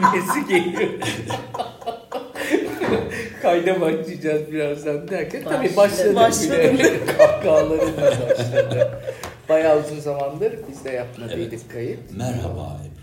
cümlesi 0.00 0.48
geliyor. 0.48 0.90
Kayda 3.42 3.80
başlayacağız 3.80 4.52
birazdan 4.52 5.08
derken 5.08 5.42
tabii 5.44 5.76
başladı. 5.76 6.14
Başladı. 6.14 6.72
bile. 6.72 7.04
Kahkahaları 7.18 7.96
da 7.96 8.02
başladı. 8.30 8.90
Bayağı 9.48 9.80
uzun 9.86 10.00
zamandır 10.00 10.52
biz 10.70 10.84
de 10.84 10.90
yapmadıydık 10.90 11.72
kayıt. 11.72 11.98
Merhaba 12.16 12.76
Ebru. 12.84 13.00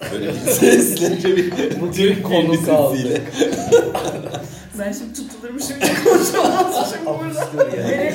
Böyle 0.12 0.26
bir 0.26 0.32
sesle 0.34 1.36
bir 1.36 1.80
Bugün 1.80 2.22
konu 2.22 2.52
bir 2.52 2.64
kaldı. 2.64 2.96
sesiyle. 2.96 3.20
Ben 4.78 4.92
şimdi 4.92 5.12
tutulurmuşum 5.14 5.76
diye 5.80 5.94
konuşamazmışım 6.04 7.06
burada. 7.06 7.66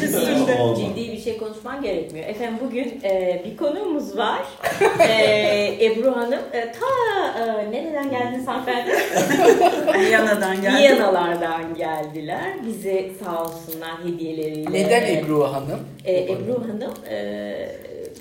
Üstünde. 0.06 0.62
Olmaz. 0.62 0.80
Ciddi 0.80 1.12
bir 1.12 1.20
şey 1.22 1.38
konuşman 1.38 1.82
gerekmiyor. 1.82 2.28
Efendim 2.30 2.58
bugün 2.66 3.00
e, 3.04 3.42
bir 3.46 3.58
konuğumuz 3.58 4.18
var. 4.18 4.40
e, 5.00 5.86
Ebru 5.86 6.16
Hanım. 6.16 6.40
E, 6.54 6.72
ta 6.72 7.40
e, 7.40 7.72
nereden 7.72 8.10
geldiniz 8.12 8.48
hanımefendi? 8.48 8.92
Viyana'dan 10.00 10.62
geldim. 10.62 10.80
Viyanalardan 10.80 11.76
geldiler. 11.78 12.54
Bize 12.68 13.10
sağ 13.26 13.44
olsunlar 13.44 13.92
hediyeleriyle. 14.06 14.72
Neden 14.74 15.02
Ebru 15.16 15.44
Hanım? 15.54 15.80
E, 16.06 16.24
Ebru 16.24 16.64
Hanım 16.64 16.94
e, 17.10 17.70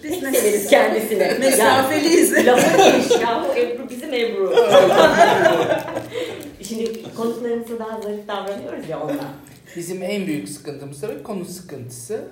Biz 0.04 0.22
mes- 0.22 0.32
severiz 0.36 0.66
kendisini. 0.70 1.32
Mesafeliyiz. 1.40 2.46
Lafı 2.46 2.78
demiş 2.78 3.10
ya 3.22 3.44
bu 3.48 3.58
Ebru 3.58 3.88
bizim 3.90 4.14
Ebru. 4.14 4.54
Şimdi 6.70 7.14
konuklarımıza 7.16 7.78
daha 7.78 8.00
zarif 8.00 8.28
davranıyoruz 8.28 8.88
ya 8.88 9.00
ondan. 9.02 9.16
Bizim 9.76 10.02
en 10.02 10.26
büyük 10.26 10.48
sıkıntımız 10.48 11.00
tabii 11.00 11.22
konu 11.22 11.44
sıkıntısı. 11.44 12.24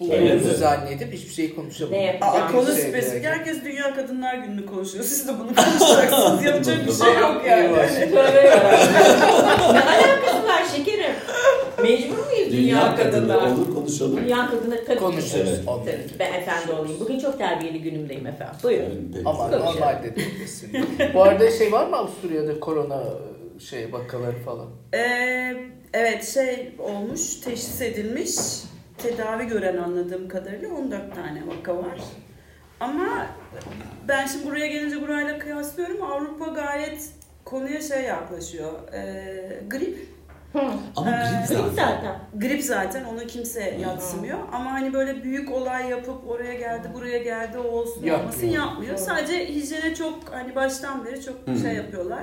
Bulduğumuzu 0.00 0.54
zannedip 0.54 1.12
hiçbir 1.12 1.32
şey 1.34 1.48
yapacağız? 1.48 1.92
Aa, 2.20 2.52
konu 2.52 2.66
Şey 2.66 2.74
spesifik. 2.74 3.24
Herkes 3.24 3.64
Dünya 3.64 3.94
Kadınlar 3.94 4.34
Günü'nü 4.34 4.66
konuşuyor. 4.66 5.04
Siz 5.04 5.28
de 5.28 5.32
bunu 5.32 5.54
konuşacaksınız. 5.54 6.44
Yapacak 6.44 6.86
bir 6.86 6.92
şey 6.92 7.14
yok 7.14 7.42
yani. 7.46 7.72
Ne 9.72 9.80
alakası 9.80 10.48
var 10.48 10.62
şekerim? 10.76 11.14
Mecbur 11.82 12.18
muyuz 12.26 12.52
dünya, 12.52 12.52
Dünya 12.52 12.96
kadınlar? 12.96 13.46
olur 13.52 13.74
konuşalım. 13.74 14.16
Dünya 14.16 14.50
kadını 14.50 14.84
tabii. 14.84 14.98
Konuşuruz. 14.98 15.34
Evet. 15.34 15.60
Tabii 15.66 16.08
ki. 16.08 16.14
Ben 16.18 16.32
efendi 16.32 16.72
olayım. 16.72 16.96
Bugün 17.00 17.18
çok 17.18 17.38
terbiyeli 17.38 17.82
günümdeyim 17.82 18.26
efendim. 18.26 18.54
Buyurun. 18.62 19.12
Ama 19.24 19.48
normalde 19.48 20.16
değilsin. 20.16 20.70
Bu 21.14 21.22
arada 21.22 21.50
şey 21.50 21.72
var 21.72 21.86
mı 21.86 21.96
Avusturya'da 21.96 22.60
korona 22.60 23.02
şey 23.62 23.92
vakaları 23.92 24.36
falan? 24.38 24.68
Ee, 24.94 25.54
evet 25.92 26.24
şey 26.24 26.74
olmuş, 26.78 27.36
teşhis 27.40 27.80
edilmiş. 27.80 28.30
Tedavi 28.98 29.46
gören 29.46 29.76
anladığım 29.76 30.28
kadarıyla 30.28 30.68
14 30.68 31.14
tane 31.14 31.42
vaka 31.46 31.76
var. 31.76 31.98
Ama 32.80 33.26
ben 34.08 34.26
şimdi 34.26 34.46
buraya 34.46 34.66
gelince 34.66 35.00
burayla 35.02 35.38
kıyaslıyorum. 35.38 36.02
Avrupa 36.02 36.46
gayet 36.46 37.10
konuya 37.44 37.80
şey 37.80 38.02
yaklaşıyor. 38.02 38.72
Ee, 38.92 39.60
grip. 39.70 40.12
Ama 40.96 41.10
Ee, 41.10 41.12
grip 41.14 41.48
Grip 41.48 41.58
zaten. 41.58 41.74
zaten. 41.74 42.18
Grip 42.40 42.62
zaten 42.62 43.04
onu 43.04 43.26
kimse 43.26 43.78
yatsımıyor. 43.80 44.38
Ama 44.52 44.72
hani 44.72 44.92
böyle 44.92 45.22
büyük 45.24 45.52
olay 45.52 45.88
yapıp 45.90 46.28
oraya 46.30 46.54
geldi 46.54 46.88
buraya 46.94 47.18
geldi 47.18 47.58
o 47.58 47.62
olsun 47.62 47.94
Yapmıyor. 48.04 48.18
olmasın 48.20 48.46
yapmıyor. 48.46 48.96
Sadece 48.96 49.48
hijyene 49.48 49.94
çok 49.94 50.18
hani 50.30 50.54
baştan 50.54 51.04
beri 51.06 51.22
çok 51.24 51.34
Hı. 51.48 51.58
şey 51.58 51.72
yapıyorlar. 51.74 52.22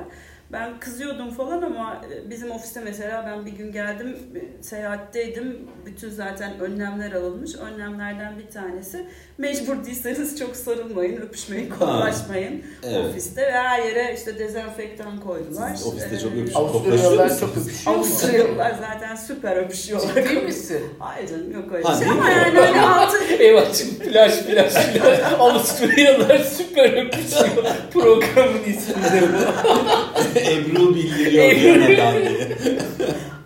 Ben 0.52 0.80
kızıyordum 0.80 1.30
falan 1.30 1.62
ama 1.62 2.02
e, 2.12 2.30
bizim 2.30 2.52
ofiste 2.52 2.82
mesela 2.82 3.26
ben 3.26 3.46
bir 3.46 3.52
gün 3.52 3.72
geldim 3.72 4.18
e, 4.36 4.64
seyahatteydim. 4.64 5.68
Bütün 5.86 6.10
zaten 6.10 6.60
önlemler 6.60 7.12
alınmış. 7.12 7.56
Önlemlerden 7.56 8.40
bir 8.40 8.48
tanesi 8.48 9.08
mecbur 9.40 9.86
değilseniz 9.86 10.40
çok 10.40 10.56
sarılmayın, 10.56 11.18
öpüşmeyin, 11.22 11.70
koklaşmayın 11.70 12.64
Evet. 12.84 13.06
ofiste 13.10 13.42
ve 13.42 13.52
her 13.52 13.84
yere 13.86 14.16
işte 14.18 14.40
dezenfektan 14.40 15.20
koydular. 15.20 15.76
Siz 15.76 15.88
ofiste 15.88 16.16
Ee, 16.16 16.20
çok 16.20 16.32
öpüşüp 16.32 16.58
Avusturyalılar 16.58 17.40
çok 17.40 17.50
öpüşüyor? 17.58 17.96
Avusturyalılar 17.98 18.72
zaten 18.82 19.16
süper 19.16 19.56
öpüşüyorlar. 19.58 20.24
Ciddi 20.24 20.36
misin? 20.36 20.82
Hayır 21.00 21.28
canım 21.30 21.52
yok 21.54 21.64
öyle 21.74 21.84
Ha, 21.88 21.94
şey 21.94 22.02
değil 22.02 22.12
ama 22.12 22.24
mi? 22.24 22.32
yani 22.32 22.60
hani 22.60 22.82
altı 22.96 23.18
Eyvah 23.40 23.74
şimdi 23.74 24.04
flash 24.12 24.34
flash 24.34 24.74
flash. 24.74 25.20
Avusturyalılar 25.40 26.38
süper 26.40 27.06
öpüşüyor. 27.06 27.66
Programın 27.94 28.64
ismi 28.68 29.04
de 29.04 29.22
bu. 29.34 30.40
Ebru 30.40 30.96
bildiriyor 30.96 31.50
Viyana'dan 31.50 32.22
diye. 32.22 32.58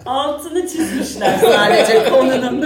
altını 0.05 0.67
çizmişler 0.67 1.37
sadece 1.41 2.09
konunun. 2.09 2.61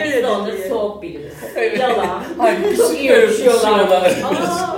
Yani 0.00 0.04
dikkat 0.08 0.14
edin 0.18 0.22
de 0.22 0.28
onları 0.28 0.56
diye. 0.56 0.68
soğuk 0.68 1.02
biliriz. 1.02 1.34
Evet. 1.56 1.80
Yalan. 1.80 2.22
Halbuki 2.38 2.76
Çok 2.76 2.98
iyi. 3.00 3.12
Aa, 3.50 4.76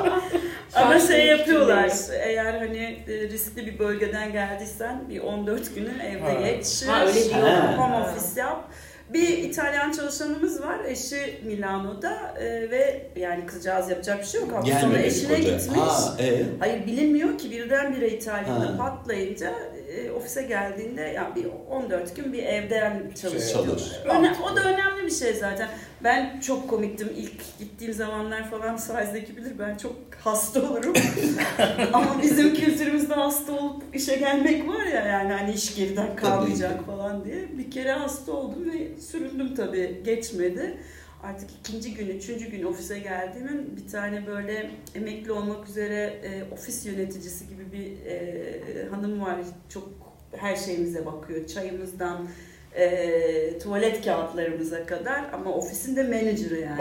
Ama 0.75 0.99
şey 1.01 1.27
yapıyorlar. 1.27 1.91
Eğer 2.23 2.55
hani 2.55 2.99
e, 3.09 3.29
riskli 3.29 3.67
bir 3.67 3.79
bölgeden 3.79 4.33
geldiysen 4.33 5.03
bir 5.09 5.21
14 5.21 5.75
günü 5.75 5.91
evde 6.03 6.21
Ha. 6.23 6.33
geç. 6.47 6.83
Ha, 6.87 7.07
öyle 7.07 7.25
diyor. 7.25 7.49
Home 7.77 7.97
office 7.97 8.41
yap. 8.41 8.65
Bir 9.09 9.29
İtalyan 9.39 9.93
çalışanımız 9.93 10.63
var. 10.63 10.77
Eşi 10.87 11.41
Milano'da 11.45 12.35
e, 12.41 12.71
ve 12.71 13.07
yani 13.17 13.47
kızcağız 13.47 13.91
yapacak 13.91 14.21
bir 14.21 14.27
şey 14.27 14.41
yok. 14.41 14.53
Hafta 14.53 14.81
sonu 14.81 14.99
eşine 14.99 15.29
koca. 15.37 15.39
gitmiş. 15.57 15.79
Ha, 15.79 16.17
e. 16.23 16.43
Hayır 16.61 16.87
bilinmiyor 16.87 17.39
ki 17.39 17.51
birdenbire 17.51 18.09
İtalya'da 18.09 18.61
Ha. 18.61 18.77
patlayınca 18.79 19.53
e, 19.89 20.11
ofise 20.11 20.43
geldiğinde 20.43 21.01
yani 21.01 21.35
bir 21.37 21.47
14 21.71 22.17
gün 22.17 22.33
bir 22.33 22.43
evden 22.43 23.03
çalışıyor. 23.23 23.67
Çalış. 23.67 23.83
Öne- 24.05 24.37
o 24.53 24.57
da 24.57 24.61
önemli 24.65 25.07
bir 25.07 25.11
şey 25.11 25.35
zaten. 25.35 25.69
Ben 26.05 26.41
çok 26.41 26.71
komiktim 26.71 27.09
ilk 27.17 27.59
gittiğim 27.59 27.93
zamanlar 27.95 28.51
falan 28.51 28.77
Size'deki 28.77 29.37
bilir 29.37 29.53
ben 29.59 29.77
çok 29.77 29.93
hasta 30.25 30.63
olurum. 30.71 30.95
Ama 31.93 32.23
bizim 32.23 32.55
kültürümüzde 32.55 33.15
hasta 33.15 33.53
olup 33.53 33.83
işe 33.95 34.17
gelmek 34.17 34.69
var 34.69 34.85
ya 34.87 35.05
yani 35.07 35.33
hani 35.33 35.53
iş 35.53 35.75
geriden 35.77 36.17
kalmayacak 36.17 36.87
falan 36.87 37.25
diye. 37.25 37.49
Bir 37.59 37.71
kere 37.71 37.93
hasta 37.93 38.33
oldum 38.33 38.71
ve 38.73 39.01
süründüm 39.01 39.55
tabii 39.55 40.01
geçmedi. 40.05 40.77
Artık 41.23 41.51
ikinci 41.61 41.95
gün, 41.95 42.09
üçüncü 42.09 42.51
gün 42.51 42.63
ofise 42.63 42.99
geldiğimin 42.99 43.77
bir 43.77 43.93
tane 43.93 44.27
böyle 44.27 44.71
emekli 44.95 45.33
olmak 45.33 45.69
üzere 45.69 46.21
e, 46.23 46.55
ofis 46.55 46.87
yöneticisi 46.87 47.49
gibi 47.49 47.73
bir 47.73 48.07
e, 48.07 48.89
hanım 48.91 49.21
var. 49.21 49.39
Çok 49.69 49.89
her 50.37 50.57
şeyimize 50.57 51.07
bakıyor. 51.07 51.47
Çayımızdan 51.47 52.29
e, 52.75 53.59
tuvalet 53.59 54.05
kağıtlarımıza 54.05 54.87
kadar 54.87 55.25
ama 55.33 55.53
ofisin 55.53 55.97
de 55.97 56.03
menajeri 56.03 56.61
yani. 56.61 56.79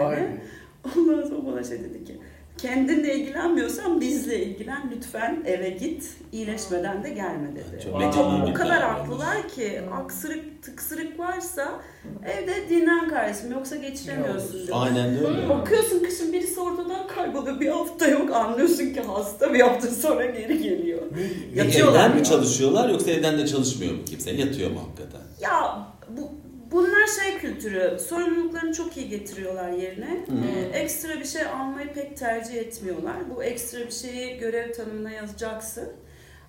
Ondan 0.96 1.28
sonra 1.28 1.46
bana 1.46 1.64
şey 1.64 1.80
dedi 1.80 2.04
ki 2.04 2.18
kendinle 2.58 3.14
ilgilenmiyorsan 3.14 4.00
bizle 4.00 4.42
ilgilen 4.44 4.92
lütfen 4.96 5.42
eve 5.46 5.70
git 5.70 6.16
iyileşmeden 6.32 7.04
de 7.04 7.10
gelme 7.10 7.48
dedi. 7.52 7.82
Çok 7.84 8.00
Ve 8.00 8.06
o 8.50 8.54
kadar 8.54 8.82
haklılar 8.82 9.48
ki 9.48 9.80
aksırık 9.92 10.62
tıksırık 10.62 11.18
varsa 11.18 11.68
evde 12.26 12.68
dinlen 12.68 13.08
kardeşim 13.08 13.52
yoksa 13.52 13.76
geçiremiyorsun 13.76 14.62
dedi. 14.62 14.74
Aynen 14.74 15.14
de 15.14 15.26
öyle. 15.26 15.48
Bakıyorsun 15.48 16.02
kışın 16.04 16.32
birisi 16.32 16.60
ortadan 16.60 17.06
kayboluyor 17.06 17.60
bir 17.60 17.68
hafta 17.68 18.08
yok 18.08 18.32
anlıyorsun 18.32 18.92
ki 18.94 19.00
hasta 19.00 19.54
bir 19.54 19.60
hafta 19.60 19.88
sonra 19.88 20.26
geri 20.26 20.62
geliyor. 20.62 21.02
Yatıyorlar 21.54 22.06
Evden 22.08 22.18
mi 22.18 22.24
çalışıyorlar 22.24 22.88
yoksa 22.88 23.10
evden 23.10 23.38
de 23.38 23.46
çalışmıyor 23.46 23.92
mu 23.92 24.04
kimse? 24.10 24.30
Yatıyor 24.30 24.70
mu 24.70 24.80
hakikaten? 24.86 25.20
Ya 25.40 25.86
bunlar 26.70 27.06
şey 27.06 27.38
kültürü, 27.38 27.98
sorumluluklarını 27.98 28.72
çok 28.72 28.96
iyi 28.96 29.08
getiriyorlar 29.08 29.70
yerine. 29.70 30.26
Hmm. 30.26 30.36
Ee, 30.42 30.78
ekstra 30.78 31.20
bir 31.20 31.24
şey 31.24 31.42
almayı 31.42 31.92
pek 31.94 32.16
tercih 32.16 32.54
etmiyorlar. 32.54 33.16
Bu 33.34 33.44
ekstra 33.44 33.78
bir 33.78 33.92
şeyi 33.92 34.38
görev 34.38 34.72
tanımına 34.72 35.10
yazacaksın. 35.10 35.92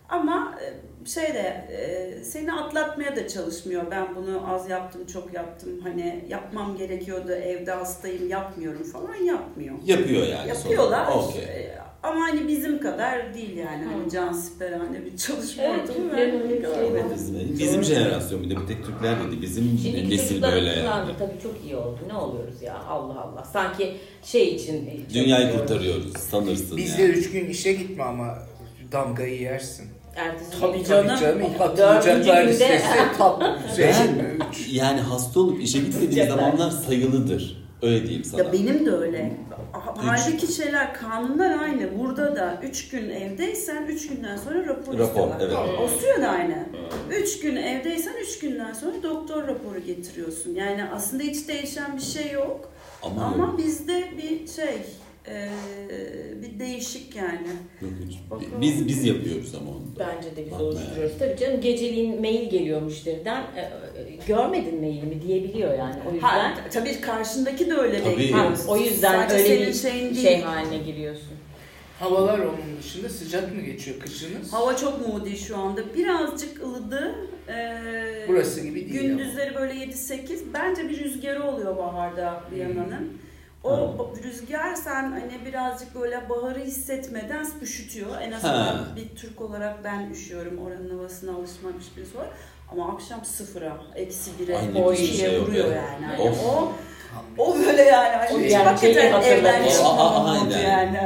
Ama 0.09 0.55
e, 0.61 0.65
şey 1.09 1.33
de 1.33 1.67
e, 1.71 2.23
seni 2.23 2.53
atlatmaya 2.53 3.15
da 3.15 3.27
çalışmıyor. 3.27 3.83
Ben 3.91 4.15
bunu 4.15 4.53
az 4.53 4.69
yaptım, 4.69 5.05
çok 5.05 5.33
yaptım. 5.33 5.69
Hani 5.83 6.25
yapmam 6.29 6.77
gerekiyordu, 6.77 7.31
evde 7.31 7.71
hastayım, 7.71 8.29
yapmıyorum 8.29 8.83
falan 8.83 9.15
yapmıyor. 9.15 9.75
Yapıyor 9.85 10.27
yani. 10.27 10.49
Yapıyorlar. 10.49 11.05
sonra. 11.05 11.23
Okey. 11.23 11.43
Ee, 11.43 11.77
Ama 12.03 12.21
hani 12.21 12.47
bizim 12.47 12.79
kadar 12.81 13.33
değil 13.33 13.57
yani. 13.57 13.85
Hani 13.85 14.05
Hı. 14.05 14.09
can 14.09 14.33
siperhane 14.33 15.05
bir 15.05 15.17
çalışma 15.17 15.63
Evet, 15.63 15.89
ortamı 15.89 16.11
var. 16.13 17.13
Bizim, 17.15 17.59
bizim 17.59 17.83
jenerasyon 17.83 18.43
bir 18.43 18.49
de 18.49 18.55
bir 18.61 18.67
tek 18.67 18.85
Türkler 18.85 19.15
dedi. 19.27 19.41
Bizim 19.41 19.63
Şimdiki 19.63 20.09
nesil 20.09 20.41
böyle 20.41 20.69
yani. 20.69 21.11
Tabii 21.19 21.39
çok 21.43 21.55
iyi 21.65 21.75
oldu. 21.75 21.99
Ne 22.07 22.13
oluyoruz 22.13 22.61
ya 22.61 22.79
Allah 22.79 23.21
Allah. 23.21 23.43
Sanki 23.53 23.95
şey 24.23 24.55
için. 24.55 25.05
Dünyayı 25.13 25.51
kurtarıyoruz 25.57 26.17
sanırsın 26.17 26.77
Bizde 26.77 27.01
yani. 27.01 27.11
üç 27.13 27.31
gün 27.31 27.45
işe 27.49 27.73
gitme 27.73 28.03
ama 28.03 28.37
damgayı 28.91 29.41
yersin. 29.41 29.98
Ertesi 30.15 30.59
Tabii 30.61 30.77
gün- 30.77 30.83
canım. 30.83 31.07
Dördüncü 31.19 31.63
atılacaklar 31.63 32.41
günde- 32.41 32.47
listesi 32.53 32.87
tatlı 33.17 33.57
güzel. 33.69 33.95
Ben 34.19 34.47
yani 34.71 34.99
hasta 35.01 35.39
olup 35.39 35.61
işe 35.63 35.79
gitmediğim 35.79 36.11
Sıcaklar. 36.11 36.35
zamanlar 36.37 36.71
sayılıdır. 36.71 37.69
Öyle 37.81 38.03
diyeyim 38.03 38.23
sana. 38.23 38.41
Ya 38.43 38.53
benim 38.53 38.85
de 38.85 38.91
öyle. 38.91 39.31
Ha- 39.71 39.93
Üç. 39.97 40.05
Halbuki 40.09 40.53
şeyler 40.53 40.93
kanunlar 40.93 41.59
aynı. 41.63 41.99
Burada 41.99 42.35
da 42.35 42.59
3 42.63 42.89
gün 42.89 43.09
evdeysen 43.09 43.83
3 43.87 44.07
günden 44.07 44.37
sonra 44.37 44.65
rapor, 44.65 44.93
Rapor, 44.93 45.03
istiyorlar. 45.07 45.37
evet. 45.41 45.55
Avusturya'da 45.79 46.27
aynı. 46.29 46.55
3 47.21 47.39
gün 47.39 47.55
evdeysen 47.55 48.13
3 48.21 48.39
günden 48.39 48.73
sonra 48.73 48.93
doktor 49.03 49.47
raporu 49.47 49.79
getiriyorsun. 49.79 50.55
Yani 50.55 50.83
aslında 50.95 51.23
hiç 51.23 51.47
değişen 51.47 51.97
bir 51.97 52.01
şey 52.01 52.31
yok. 52.31 52.69
Ama, 53.03 53.21
Ama 53.23 53.57
bizde 53.57 54.03
bir 54.17 54.47
şey 54.47 54.81
Ee, 55.31 55.49
bir 56.41 56.59
değişik 56.59 57.15
yani. 57.15 57.47
Yok, 57.81 57.91
hiç. 58.07 58.19
Bakalım. 58.31 58.61
Biz 58.61 58.87
biz 58.87 59.05
yapıyoruz 59.05 59.55
ama 59.55 59.69
onu. 59.71 59.95
da. 59.99 60.07
Bence 60.17 60.35
de 60.35 60.45
biz 60.45 60.51
Bakma 60.51 60.65
oluşturuyoruz. 60.65 61.15
Tabii 61.19 61.37
canım 61.39 61.61
geceliğin 61.61 62.21
mail 62.21 62.49
geliyor 62.49 62.81
müşteriden. 62.81 63.43
E, 63.55 63.59
e, 63.61 63.69
görmedin 64.27 64.79
mailimi 64.79 65.21
diyebiliyor 65.21 65.77
yani. 65.77 65.95
O 66.09 66.13
yüzden 66.13 66.27
Ha, 66.27 66.53
tabii 66.73 67.01
karşındaki 67.01 67.69
de 67.69 67.73
öyle 67.73 68.03
Tabii. 68.03 68.17
bekliyor. 68.17 68.57
O 68.67 68.77
yüzden 68.77 69.27
Sadece 69.29 69.53
öyle 69.53 69.67
bir 69.67 69.73
şeyin 69.73 70.13
değil. 70.15 70.21
şey 70.27 70.41
haline 70.41 70.77
giriyorsun. 70.77 71.33
Havalar 71.99 72.39
onun 72.39 72.77
dışında 72.83 73.09
sıcak 73.09 73.55
mı 73.55 73.61
geçiyor 73.61 73.99
kışınız? 73.99 74.53
Hava 74.53 74.75
çok 74.75 75.07
moody 75.07 75.35
şu 75.35 75.57
anda. 75.57 75.81
Birazcık 75.97 76.61
ılıdı. 76.63 77.15
Ee, 77.49 78.25
Burası 78.27 78.61
gibi 78.61 78.75
değil 78.89 79.01
Gündüzleri 79.01 79.55
böyle 79.55 79.73
7-8. 79.73 80.39
Bence 80.53 80.89
bir 80.89 81.03
rüzgarı 81.03 81.43
oluyor 81.43 81.77
baharda 81.77 82.43
Viyana'nın. 82.55 83.17
O 83.63 83.71
Ha. 83.71 83.75
ba- 83.77 84.23
rüzgar 84.23 84.75
sen 84.75 85.03
hani 85.11 85.45
birazcık 85.45 85.95
böyle 85.95 86.29
baharı 86.29 86.59
hissetmeden 86.59 87.47
üşütüyor. 87.61 88.21
En 88.21 88.31
azından 88.31 88.53
Ha. 88.53 88.85
bir 88.95 89.15
Türk 89.15 89.41
olarak 89.41 89.83
ben 89.83 90.09
üşüyorum. 90.11 90.57
Oranın 90.65 90.89
havasına 90.97 91.31
alışmamış 91.35 91.85
birisi 91.97 92.17
var. 92.17 92.27
Ama 92.71 92.93
akşam 92.93 93.25
sıfıra, 93.25 93.77
eksi 93.95 94.31
bire, 94.39 94.57
o 94.83 94.95
şey 94.95 95.05
ikiye 95.05 95.31
yok 95.31 95.47
vuruyor 95.47 95.67
ya. 95.67 95.73
yani. 95.75 96.05
Hani 96.05 96.21
Of. 96.29 96.45
o 96.45 96.71
o 97.37 97.55
böyle 97.57 97.81
yani. 97.81 98.15
Hani 98.15 98.29
O 98.35 98.39
yani 98.39 98.79
şeyi 98.79 98.97
hatırlatıyor. 98.97 99.37
evden 99.37 99.53
aynen. 99.53 100.45
oldu 100.45 100.53
yani. 100.63 100.97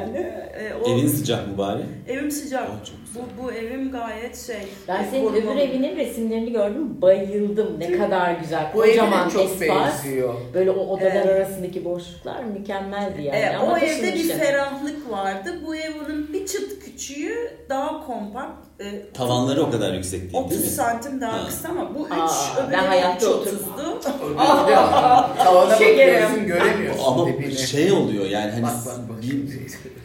E, 0.64 0.74
o, 0.84 0.90
Evin 0.92 1.08
sıcak 1.08 1.48
mı 1.48 1.58
bari? 1.58 1.82
evim 2.08 2.32
sıcak. 2.32 2.64
Oh, 2.70 2.86
çok 2.86 2.96
güzel. 3.06 3.24
Bu, 3.40 3.44
bu 3.44 3.52
evim 3.52 3.92
gayet 3.92 4.38
şey. 4.48 4.68
Ben 4.88 5.04
e, 5.04 5.08
senin 5.12 5.24
korumalı. 5.30 5.52
öbür 5.52 5.62
evinin 5.62 5.96
resimlerini 5.98 6.52
gördüm. 6.52 7.02
Bayıldım. 7.02 7.80
Ne 7.80 7.98
kadar 7.98 8.32
güzel. 8.34 8.72
Bu 8.76 8.82
Kocaman 8.82 9.30
çok 9.30 9.42
espas. 9.42 9.68
benziyor. 9.70 10.34
Böyle 10.54 10.72
o 10.72 10.80
odalar 10.88 11.12
Evet. 11.12 11.26
arasındaki 11.28 11.86
boşluklar 11.86 12.44
mükemmeldi 12.44 13.22
yani. 13.22 13.38
E, 13.38 13.56
Ama 13.56 13.74
o 13.74 13.78
evde 13.78 14.14
bir 14.14 14.30
ferahlık 14.30 15.12
vardı. 15.12 15.54
Bu 15.68 15.76
ev 15.76 15.92
onun 16.06 16.34
bir 16.34 16.46
çıt 16.48 16.80
küçüğü 16.86 17.36
daha 17.70 18.06
kompakt. 18.08 18.64
E, 18.80 19.12
Tavanları 19.14 19.64
o 19.64 19.72
kadar 19.72 19.94
yüksek 19.94 20.22
değil 20.22 20.32
değil 20.34 20.44
30 20.46 20.60
mi? 20.62 20.66
santim 20.68 21.22
daha 21.22 21.34
Ha. 21.44 21.48
kısa 21.48 21.70
ama 21.70 21.96
bu 21.96 22.06
3 22.06 22.12
Aa, 22.12 22.64
öbür 22.64 22.74
ben 22.74 22.84
ev 22.84 22.88
hayatta 22.88 23.26
30'du. 23.26 23.40
Öbürü 23.42 24.68
de 24.68 24.76
tavana 25.44 25.76
Şekerim. 25.76 26.14
bakıyorsun 26.14 26.48
göremiyorsun 26.48 27.04
Ama 27.06 27.28
şey 27.68 27.92
oluyor 27.92 28.26
yani 28.26 28.52
hani 28.52 28.64
Bak 28.64 28.72
bak 28.86 28.98
bak. 29.10 29.22
bir- 29.22 29.44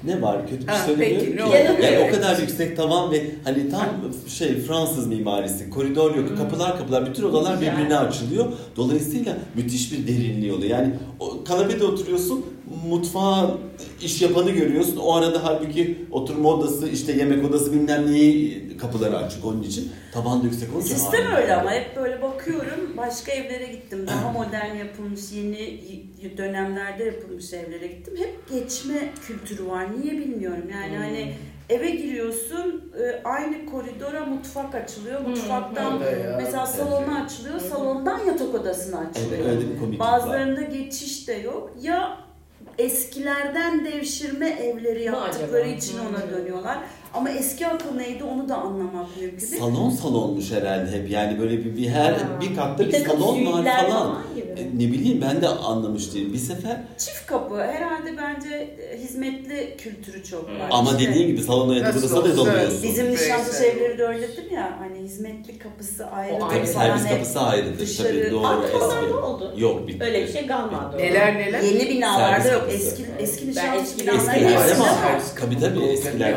ne 0.04 0.22
var 0.22 0.46
kötü 0.50 0.62
bir 0.62 0.72
Ha, 0.72 0.86
şey 0.86 0.94
peki? 0.96 1.36
Yani 1.40 1.78
Evet. 1.82 2.08
o 2.08 2.14
kadar 2.16 2.38
yüksek 2.38 2.76
tavan 2.76 3.10
ve 3.12 3.22
hani 3.44 3.70
tam 3.70 3.86
şey 4.28 4.60
Fransız 4.60 5.06
mimarisi, 5.06 5.70
koridor 5.70 6.14
yok, 6.14 6.38
kapılar 6.38 6.78
kapılar, 6.78 7.06
bütün 7.06 7.22
odalar 7.22 7.60
birbirine 7.60 7.98
açılıyor. 7.98 8.46
Dolayısıyla 8.76 9.36
müthiş 9.54 9.92
bir 9.92 10.06
derinliği 10.06 10.52
oluyor. 10.52 10.70
Yani 10.70 10.90
o 11.20 11.44
kanepede 11.44 11.84
oturuyorsun, 11.84 12.44
mutfağa 12.88 13.50
iş 14.02 14.22
yapanı 14.22 14.50
görüyorsun. 14.50 14.96
O 14.96 15.14
arada 15.14 15.44
halbuki 15.44 16.06
oturma 16.10 16.48
odası, 16.48 16.88
işte 16.88 17.12
yemek 17.12 17.44
odası 17.44 17.72
bilmem 17.72 18.12
neyi 18.12 18.68
kapıları 18.78 19.16
açık 19.16 19.44
onun 19.44 19.62
için. 19.62 19.92
Tavan 20.12 20.42
da 20.42 20.44
yüksek 20.44 20.74
olunca. 20.74 20.86
Sistem 20.88 21.22
harika. 21.24 21.42
öyle 21.42 21.54
ama 21.56 21.70
hep 21.72 21.96
böyle 21.96 22.22
bakıyorum. 22.22 22.96
Başka 22.96 23.32
evlere 23.32 23.66
gittim. 23.66 24.06
Daha 24.06 24.32
modern 24.32 24.76
yapılmış, 24.76 25.20
yeni 25.32 25.80
dönemlerde 26.36 27.04
yapılmış 27.04 27.52
evlere 27.52 27.86
gittim. 27.86 28.14
Hep 28.18 28.48
geçme 28.50 29.12
kültürü 29.26 29.66
var. 29.66 29.86
Niye 30.00 30.12
bilmiyorum. 30.12 30.64
Yani 30.72 30.94
Hmm. 30.96 31.02
hani 31.02 31.32
eve 31.68 31.90
giriyorsun, 31.90 32.92
e, 33.02 33.22
aynı 33.24 33.66
koridora 33.66 34.24
mutfak 34.24 34.74
açılıyor. 34.74 35.20
Mutfaktan 35.20 36.02
Öyle 36.02 36.20
ya. 36.20 36.38
mesela 36.42 36.66
salona 36.66 37.24
açılıyor, 37.24 37.60
salondan 37.60 38.24
yatak 38.24 38.54
odasına 38.54 39.00
Evet, 39.04 39.16
açılıyor. 39.16 39.48
öyle 39.50 39.60
bir 39.74 39.78
komiklik 39.78 40.00
var. 40.00 40.12
Bazılarında 40.12 40.62
geçiş 40.62 41.28
de 41.28 41.32
yok. 41.32 41.70
Ya 41.82 42.18
eskilerden 42.78 43.84
devşirme 43.84 44.48
evleri 44.48 45.02
yaptıkları 45.02 45.62
acaba? 45.62 45.76
için 45.76 45.98
Hmm. 45.98 46.06
ona 46.06 46.30
dönüyorlar. 46.30 46.78
Ama 47.14 47.31
eski 47.31 47.66
akıl 47.66 47.94
neydi 47.94 48.25
onu 48.25 48.49
da 48.49 48.56
anlamak 48.56 49.06
mümkün. 49.20 49.46
Salon 49.58 49.90
salonmuş 49.90 50.52
herhalde 50.52 50.90
hep. 50.90 51.10
Yani 51.10 51.38
böyle 51.40 51.58
bir, 51.64 51.76
bir 51.76 51.88
her 51.88 52.12
Ha. 52.12 52.19
bir 52.40 52.56
katta 52.56 52.87
bir, 52.87 52.93
takım 52.93 53.20
salon 53.20 53.46
var 53.52 53.64
falan. 53.64 54.22
gibi. 54.34 54.46
E, 54.60 54.64
ne 54.75 54.93
bileyim 54.93 55.20
ben 55.22 55.43
de 55.43 55.49
anlamış 55.49 56.14
değilim. 56.14 56.32
Bir 56.32 56.38
sefer 56.38 56.76
Çift 56.99 57.26
kapı 57.26 57.56
herhalde 57.60 58.10
bence 58.19 58.55
e, 58.93 58.99
hizmetli 58.99 59.76
kültürü 59.78 60.25
çok 60.25 60.44
var. 60.44 60.69
ama 60.70 60.90
İşte 60.90 61.10
dediğin 61.10 61.26
gibi 61.26 61.43
salona 61.43 61.75
yatak 61.75 61.94
Nasıl 61.94 62.16
odasına 62.16 62.37
da 62.37 62.40
olsa 62.43 62.52
dalıyorsun. 62.52 62.82
Bizim. 62.82 63.11
Nişantaşı 63.12 63.64
evleri 63.64 63.99
de 63.99 64.04
öyledir 64.04 64.50
ya 64.50 64.78
hani 64.81 64.99
hizmetli 64.99 65.58
kapısı 65.58 66.06
ayrıdır 66.06 66.40
O 66.40 66.49
Tabii 66.49 66.58
ayrı. 66.58 66.66
servis 66.66 67.08
kapısı 67.08 67.40
ayrıdır. 67.40 67.78
dışarı- 67.78 68.08
Tabii 68.08 68.31
doğru. 68.31 68.64
Eski. 68.64 69.11
ne 69.11 69.14
oldu? 69.16 69.54
Yok 69.56 69.88
bitti. 69.88 70.04
Öyle 70.04 70.22
bir 70.26 70.32
şey 70.32 70.46
kalmadı. 70.46 70.96
Neler 70.99 71.34
neler? 71.34 71.61
Yeni 71.61 71.88
binalarda 71.88 72.49
yok. 72.49 72.64
Eski 72.72 73.04
eski 73.19 73.43
Ben 73.46 73.50
Nişantaşı 73.50 73.82
eski- 73.82 74.06
hepsinde 74.12 74.75
ama- 74.75 74.84
var. 74.84 75.22
Tabii, 75.40 75.61
tabii, 75.61 75.81
eskiler. 75.84 76.34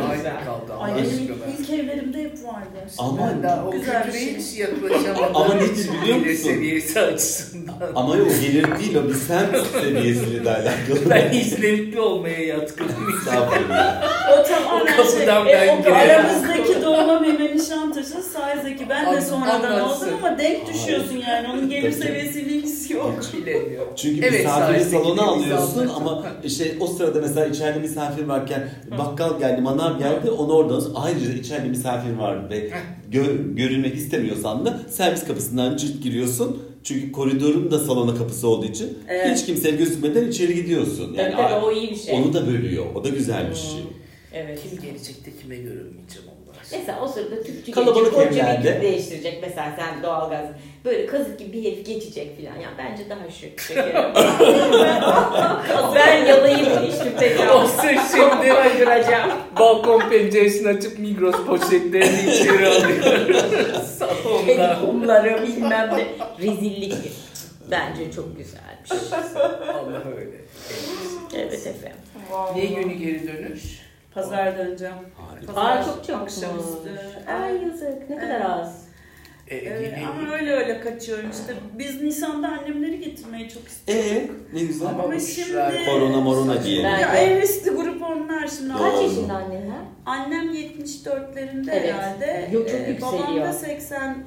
Aynı 0.62 0.68
kaldı. 0.68 0.84
Ay 0.84 0.92
Allah 0.92 1.02
aşkına. 1.02 1.46
ilk 1.60 1.70
evlerimde 1.70 2.24
hep 2.24 2.32
vardı. 2.44 2.68
Ama 2.98 3.18
Ben 3.34 3.44
daha 3.44 3.66
o 3.68 3.72
Güzel 3.72 4.04
kültüre 4.04 4.20
şey. 4.26 4.36
hiç 4.38 4.58
yaklaşamadım. 4.60 5.36
Ama 5.36 5.54
nedir 5.56 5.90
biliyor 6.02 6.18
Gelir 6.18 6.32
musun? 6.32 6.44
seviyesi 6.44 7.00
açısından. 7.00 7.74
Ama 7.96 8.12
o 8.14 8.16
gelir 8.18 8.80
değil 8.80 8.96
o 8.96 9.08
bir 9.10 9.14
semt 9.14 9.68
seviyesiyle 9.82 10.46
de 10.46 10.50
alakalı. 10.50 11.10
Ben 11.10 11.30
hizmetli 11.30 12.00
olmaya 12.00 12.44
yatkınım. 12.46 12.92
Estağfurullah. 13.20 14.04
O 14.40 14.44
tamamen 14.44 14.82
O 14.82 14.86
kapıdan 14.86 15.46
şey. 15.46 15.54
ben 15.54 15.68
E, 15.68 15.72
o 15.72 15.78
girerim. 15.80 15.94
aramızdaki 16.26 16.81
doğma 17.02 17.24
büyüme 17.24 17.58
Nişantaşı 17.58 18.08
Sarzaki. 18.34 18.90
Ben 18.90 19.06
de 19.06 19.10
An- 19.10 19.20
sonradan 19.20 19.72
anlarsın. 19.72 20.06
oldum 20.08 20.18
ama 20.26 20.40
denk 20.40 20.74
düşüyorsun 20.74 21.18
yani. 21.18 21.48
Onun 21.54 21.70
gelir 21.70 21.92
Tabii. 21.92 22.02
seviyesiyle 22.04 22.52
ilgisi 22.52 22.94
yok. 22.94 23.20
Bilemiyorum. 23.34 23.94
Çünkü 23.96 24.22
Evet, 24.26 24.40
misafiri 24.44 24.84
salona 24.84 25.22
alıyorsun 25.22 25.82
misafir. 25.84 26.02
ama 26.02 26.26
işte 26.44 26.76
o 26.80 26.88
sırada 26.88 27.22
mesela 27.22 27.46
içeride 27.46 27.80
misafir 27.80 28.24
varken 28.24 28.70
bakkal 29.00 29.40
geldi, 29.40 29.62
manav 29.62 30.00
geldi 30.00 30.32
onu 30.32 30.54
oradan 30.54 30.84
ayrıca 30.96 31.34
içeride 31.34 31.68
misafir 31.70 32.14
var 32.14 32.50
ve 32.50 32.70
gö- 33.12 33.56
görülmek 33.56 33.96
istemiyorsan 33.96 34.66
da 34.66 34.80
servis 34.90 35.24
kapısından 35.24 35.78
cırt 35.78 36.04
giriyorsun. 36.04 36.64
Çünkü 36.84 37.12
koridorun 37.12 37.72
da 37.72 37.80
salona 37.80 38.16
kapısı 38.18 38.48
olduğu 38.48 38.66
için 38.66 38.98
Evet. 39.08 39.38
hiç 39.38 39.46
kimseye 39.46 39.76
gözükmeden 39.76 40.28
içeri 40.28 40.56
gidiyorsun. 40.56 41.14
Yani 41.18 41.32
Tabii 41.36 41.50
tabii 41.50 41.66
o 41.66 41.72
iyi 41.72 41.92
bir 41.92 41.96
şey. 41.96 42.16
onu 42.16 42.34
da 42.34 42.48
bölüyor. 42.48 42.86
O 42.96 43.04
da 43.04 43.10
güzel 43.10 43.50
bir 43.50 43.56
şey. 43.56 43.80
Evet. 44.34 44.60
Kim 44.70 44.80
gelecek 44.82 45.26
de 45.26 45.30
kime 45.42 45.56
görünmeyeceğim. 45.56 46.28
Mesela 46.72 47.02
o 47.02 47.08
sırada 47.08 47.44
tüpçü 47.44 47.72
Kalabalık 47.72 47.96
gelecek, 48.14 48.14
koca 48.14 48.32
bir 48.32 48.36
evlerde. 48.50 48.74
tüp 48.74 48.82
değiştirecek 48.82 49.38
mesela 49.42 49.76
sen 49.80 50.04
doğalgaz. 50.04 50.46
Böyle 50.86 51.06
kazık 51.06 51.40
gibi 51.40 51.54
bir 51.54 51.72
herif 51.72 51.86
geçecek 51.86 52.38
filan. 52.38 52.56
Ya 52.56 52.70
bence 52.78 53.10
daha 53.10 53.30
şık 53.32 53.60
şekerim. 53.62 53.94
ben 55.96 56.26
yalayayım 56.26 56.90
iş 56.90 56.98
tüpte 56.98 57.50
Olsun 57.52 57.90
şimdi 58.12 58.54
Öldüreceğim. 58.54 59.28
balkon 59.60 60.10
penceresini 60.10 60.68
açıp 60.70 61.00
Migros 61.00 61.46
poşetlerini 61.46 62.34
içeri 62.34 62.68
alıyor. 62.68 63.34
Salonda. 63.98 64.80
Kumları 64.80 65.44
bilmem 65.48 65.90
ne. 65.98 66.06
Rezillik. 66.48 66.94
Bence 67.72 68.12
çok 68.12 68.38
güzelmiş. 68.38 69.12
Allah 69.74 70.04
öyle. 70.18 70.36
Evet 71.36 71.68
efendim. 71.68 71.98
Ne 72.56 72.66
günü 72.66 72.94
geri 72.94 73.28
dönüş? 73.28 73.62
Pazar 74.14 74.58
döneceğim. 74.58 74.94
Harika. 75.18 75.54
Pazar 75.54 75.78
Aa 75.78 75.84
çok 75.86 76.06
çok 76.08 76.22
akşamüstü. 76.22 76.90
Ay 77.44 77.64
yazık 77.64 78.10
ne 78.10 78.16
kadar 78.18 78.36
Evet. 78.36 78.46
az. 78.46 78.82
E, 79.48 79.56
yine- 79.56 80.04
ama 80.08 80.32
öyle 80.34 80.52
öyle 80.52 80.80
kaçıyorum 80.82 81.30
işte. 81.32 81.54
Biz 81.78 82.02
Nisan'da 82.02 82.48
annemleri 82.48 83.00
getirmeyi 83.00 83.50
çok 83.50 83.68
istiyoruz. 83.68 84.06
Ee, 84.12 84.30
ne 84.54 84.60
güzel. 84.64 84.88
Ama 84.88 85.20
şimdi... 85.20 85.86
Korona 85.86 86.22
morona 86.22 86.64
diye. 86.64 86.82
Ya 86.82 87.16
en 87.16 87.42
riskli 87.42 87.70
grup 87.72 88.02
onlar 88.02 88.48
şimdi. 88.48 88.74
Kaç 88.74 89.02
yaşında 89.04 89.34
anneler? 89.34 89.78
Annem 90.06 90.54
74'lerinde 90.54 91.72
Evet. 91.72 91.94
herhalde. 91.94 92.50
Yok, 92.52 92.68
çok 92.70 92.80
Ee, 92.80 92.90
yükseliyor. 92.90 93.24
Babam 93.28 93.42
da 93.42 93.54
80. 93.54 94.18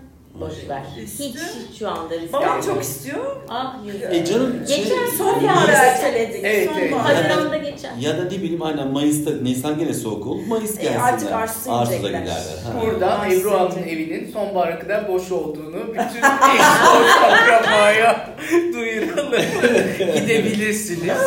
Boş 0.40 0.52
ver. 0.68 0.82
Hiç, 0.96 1.20
hiç 1.20 1.78
şu 1.78 1.90
anda 1.90 2.14
risk 2.14 2.32
Babam 2.32 2.48
almıyorum. 2.48 2.74
çok 2.74 2.82
istiyor. 2.82 3.36
Ah 3.48 3.74
yazık. 3.86 4.02
E 4.14 4.24
canım 4.24 4.62
şey, 4.68 4.76
Geçen 4.76 5.06
Sonbahar 5.18 5.68
erteledik. 5.68 6.40
Evet, 6.44 6.70
evet. 6.78 6.90
Sonbahar. 6.90 7.14
Haziran'da 7.16 7.56
geçer. 7.56 7.90
Ya 8.00 8.18
da 8.18 8.24
ne 8.24 8.30
bileyim 8.30 8.62
aynen 8.62 8.88
Mayıs'ta, 8.92 9.30
Nisan 9.42 9.78
gene 9.78 9.94
soğuk 9.94 10.26
olur. 10.26 10.46
Mayıs 10.48 10.78
E, 10.78 10.82
gelsin. 10.82 10.98
artık 11.00 11.32
Arsuz'a 11.32 11.72
Arsuz'a 11.76 11.96
gidecekler. 11.96 12.20
giderler. 12.20 12.42
Ha. 12.64 12.80
Burada 12.82 13.26
Ebru 13.32 13.50
Hanım'ın 13.50 13.82
evinin 13.82 14.30
sonbahara 14.32 14.78
kadar 14.78 15.08
boş 15.08 15.32
olduğunu 15.32 15.86
bütün 15.88 15.98
eş 16.22 16.64
dost 16.86 17.18
akrabaya 17.30 18.30
duyuralım. 18.72 19.32
Gidebilirsiniz. 20.14 21.12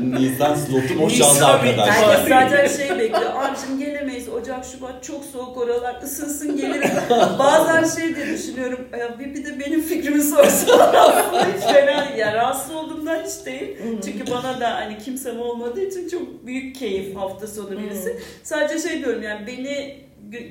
Nisan 0.00 0.54
slotu 0.54 1.00
boşaldı 1.00 1.34
Nisan 1.34 1.50
arkadaşlar. 1.50 1.86
Herkes 2.20 2.28
zaten 2.28 2.66
şey 2.86 2.98
bekliyor. 2.98 3.30
Abicim 3.36 3.78
gelemeyiz. 3.78 4.28
Ocak, 4.28 4.64
Şubat 4.64 5.04
çok 5.04 5.24
soğuk 5.24 5.56
oralar. 5.56 5.96
Isınsın 6.04 6.56
gelirim. 6.56 6.90
Bazen 7.82 8.00
şey 8.00 8.16
diye 8.16 8.26
düşünüyorum. 8.26 8.88
"Ya 9.00 9.18
Bir, 9.18 9.34
bir 9.34 9.44
de 9.44 9.60
benim 9.60 9.82
fikrimi 9.82 10.22
sorsalar 10.22 10.94
aslında 10.94 11.44
hiç 11.46 11.62
fena 11.74 12.04
değil. 12.08 12.18
Yani 12.18 12.34
rahatsız 12.34 12.74
olduğumdan 12.74 13.22
hiç 13.24 13.46
değil. 13.46 13.76
Çünkü 14.04 14.30
bana 14.30 14.60
da 14.60 14.74
hani 14.74 14.98
kimsem 14.98 15.40
olmadığı 15.40 15.80
için 15.84 16.08
çok 16.08 16.46
büyük 16.46 16.76
keyif 16.76 17.16
hafta 17.16 17.46
sonu 17.46 17.70
birisi. 17.82 18.16
Sadece 18.42 18.88
şey 18.88 18.98
diyorum 19.04 19.22
yani 19.22 19.46
beni 19.46 19.96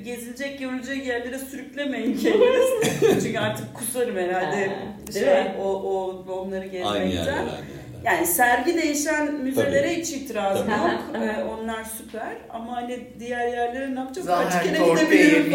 gezilecek, 0.03 0.59
görülecek 0.59 1.05
yerlere 1.07 1.39
sürüklemeyin 1.39 2.17
kendiniz. 2.17 2.69
Çünkü 3.23 3.39
artık 3.39 3.73
kusarım 3.73 4.15
herhalde. 4.17 4.69
Şey, 5.13 5.23
o, 5.61 5.63
o 5.63 6.23
onları 6.33 6.61
Aynı 6.61 6.75
yerler, 6.75 7.05
gezmekten. 7.05 7.33
aynı 7.37 7.49
yerler. 7.53 7.80
Yani 8.03 8.25
sergi 8.27 8.77
değişen 8.81 9.33
müzelere 9.33 9.95
hiç 9.95 10.09
itirazım 10.11 10.67
Tabii. 10.67 10.93
yok. 11.25 11.25
Ee, 11.37 11.43
onlar 11.43 11.83
süper. 11.97 12.33
Ama 12.49 12.75
hani 12.75 12.99
diğer 13.19 13.47
yerlere 13.47 13.95
ne 13.95 13.99
yapacağız? 13.99 14.27
Kaç 14.27 14.51
Zahar 14.51 14.63
kere 14.63 14.77
Torte 14.77 15.03
gidebilirim 15.03 15.45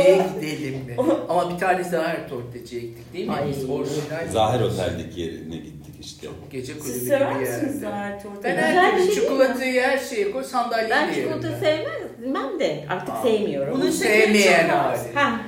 gidelim 0.40 0.74
mi? 0.74 0.96
Ama 1.28 1.54
bir 1.54 1.58
tane 1.58 1.84
Zahar 1.84 2.28
Torteci'ye 2.28 2.82
gittik 2.82 3.12
değil 3.14 3.28
mi? 3.28 3.34
Ay. 3.34 3.48
Biz 3.48 3.70
orijinal 3.70 4.28
Zahir 4.32 4.60
Otel'deki 4.60 5.20
yerine 5.20 5.56
gittik 5.56 5.94
işte. 6.00 6.28
gece 6.50 6.78
kulübü 6.78 6.94
gibi 6.98 7.04
bir 7.06 7.10
yerde. 7.10 7.72
Zahar 7.72 8.22
Torte'yi? 8.22 8.56
Ben 8.56 8.62
her 8.62 8.96
türlü 8.98 9.06
şey 9.06 9.14
çikolatayı 9.14 9.82
her 9.82 9.98
şeye 9.98 10.30
koy 10.30 10.44
sandalyeyi 10.44 10.90
Ben 10.90 11.14
çikolata 11.14 11.48
ben. 11.52 11.58
sevmem 11.60 12.60
de 12.60 12.84
artık 12.90 13.14
Aa. 13.14 13.22
sevmiyorum. 13.22 13.72
Bunun 13.74 13.82
Bunu 13.82 13.92
sevmeyen 13.92 14.68
hali. 14.68 14.98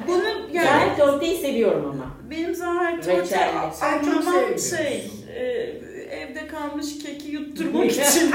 Bunu 0.08 0.24
yani 0.52 0.66
yani 0.66 0.96
tortayı 0.98 1.38
seviyorum 1.38 1.90
ama. 1.94 2.16
benim 2.30 2.54
Zahar 2.54 2.96
Torte 2.96 3.16
Reçelli. 3.22 3.74
Sen 3.74 4.02
çok 4.04 4.60
şey 4.60 5.10
kalmış 6.58 6.98
keki 6.98 7.28
yutturmak 7.30 7.86
için 7.92 8.32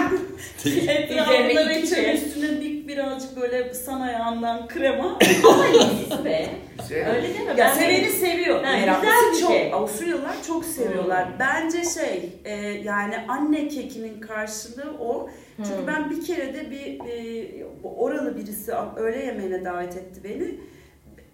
etrafına 0.88 1.70
reçel 1.70 1.88
şey. 1.88 2.14
üstüne 2.16 2.62
dik 2.62 2.88
birazcık 2.88 3.42
böyle 3.42 3.74
san 3.74 4.02
ayağından 4.02 4.68
krema. 4.68 5.20
Ama 5.50 6.26
be. 6.26 6.50
Güzel. 6.82 7.16
Öyle 7.16 7.34
deme. 7.34 7.46
Ya 7.50 7.58
ben 7.58 7.74
seveni 7.74 8.10
seviyor. 8.10 8.62
Meraklısı 8.62 9.06
güzel 9.16 9.34
bir 9.34 9.40
çok. 9.40 9.52
şey. 9.52 9.74
Avusturyalılar 9.74 10.36
çok 10.48 10.66
seviyorlar. 10.66 11.26
Hmm. 11.30 11.40
Bence 11.40 11.84
şey 11.84 12.30
e, 12.46 12.56
yani 12.84 13.16
anne 13.28 13.68
kekinin 13.68 14.20
karşılığı 14.20 14.98
o. 15.00 15.30
Çünkü 15.58 15.70
Hmm. 15.80 15.88
ben 15.88 16.10
bir 16.10 16.26
kere 16.26 16.54
de 16.54 16.72
bir 16.72 17.00
e, 17.10 17.46
oralı 17.84 18.38
birisi 18.38 18.72
öğle 18.98 19.26
yemeğine 19.26 19.66
davet 19.66 19.98
etti 19.98 20.20
beni. 20.24 20.56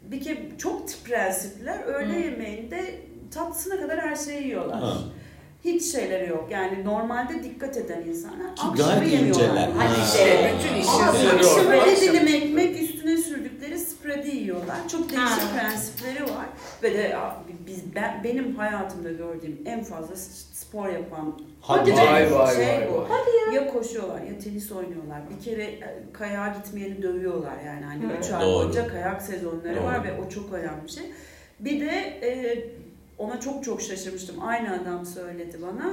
Bir 0.03 0.21
kere 0.23 0.37
çok 0.57 0.81
prensipler. 1.05 1.79
Öğle 1.85 2.15
Hmm. 2.15 2.23
yemeğinde 2.23 2.81
tatlısına 3.33 3.79
kadar 3.81 3.99
her 4.01 4.15
şeyi 4.15 4.43
yiyorlar. 4.47 4.79
Ha. 4.79 4.97
Hiç 5.65 5.91
şeyleri 5.91 6.29
yok. 6.29 6.47
Yani 6.51 6.83
normalde 6.85 7.43
dikkat 7.43 7.77
eden 7.77 8.01
insanlar. 8.01 8.55
Ki 8.55 8.61
Akşamı 8.71 8.77
gayet 8.99 9.13
yemiyorlar. 9.13 9.45
inceler. 9.45 9.69
Hadi 9.77 9.93
Ha. 9.93 10.05
İşte 10.05 10.51
bütün 10.59 10.75
işi 10.81 10.89
Ama 10.89 11.11
söylüyor. 11.13 11.33
akşam 11.39 11.67
öyle 11.71 11.81
Akşam. 11.81 11.95
dilim 12.01 12.27
ekmek 12.27 12.81
üstüne 12.81 13.17
sürdükleri 13.17 13.79
spredi 13.79 14.35
yiyorlar. 14.35 14.77
Çok 14.91 15.09
değişik 15.09 15.19
Ha. 15.43 15.55
prensipleri 15.59 16.23
var. 16.23 16.45
Ve 16.83 16.93
de 16.93 17.01
ya, 17.01 17.35
biz 17.67 17.95
ben 17.95 18.21
benim 18.23 18.55
hayatımda 18.55 19.11
gördüğüm 19.11 19.59
en 19.65 19.83
fazla 19.83 20.15
spor 20.53 20.87
yapan 20.89 21.39
Hadi 21.61 21.89
şey 21.89 21.97
Vay 22.05 22.33
vay 22.35 22.55
şey 22.55 22.65
vay 22.67 22.87
bu. 22.93 22.97
vay. 23.01 23.55
Ya 23.55 23.73
koşuyorlar 23.73 24.21
ya 24.21 24.39
tenis 24.39 24.71
oynuyorlar. 24.71 25.21
Bir 25.29 25.43
kere 25.45 25.63
e, 25.63 25.95
kayağa 26.13 26.47
gitmeyeni 26.63 27.01
dövüyorlar 27.01 27.53
yani. 27.65 27.85
Hani 27.85 28.03
Hı. 28.03 28.17
3 28.19 28.31
ay 28.31 28.41
Doğru. 28.45 28.55
boyunca 28.59 28.87
kayak 28.87 29.21
sezonları 29.21 29.75
Doğru. 29.75 29.83
var 29.83 30.03
ve 30.03 30.09
o 30.25 30.29
çok 30.29 30.53
önemli 30.53 30.83
bir 30.83 30.89
şey. 30.91 31.03
Bir 31.59 31.81
de 31.81 31.91
e, 32.21 32.57
ona 33.19 33.39
çok 33.39 33.63
çok 33.63 33.81
şaşırmıştım. 33.81 34.35
Aynı 34.43 34.73
adam 34.81 35.05
söyledi 35.05 35.57
bana. 35.61 35.91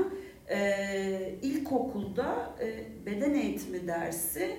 E, 0.48 1.34
ilkokulda 1.42 2.50
e, 2.60 2.84
beden 3.06 3.34
eğitimi 3.34 3.86
dersi 3.86 4.56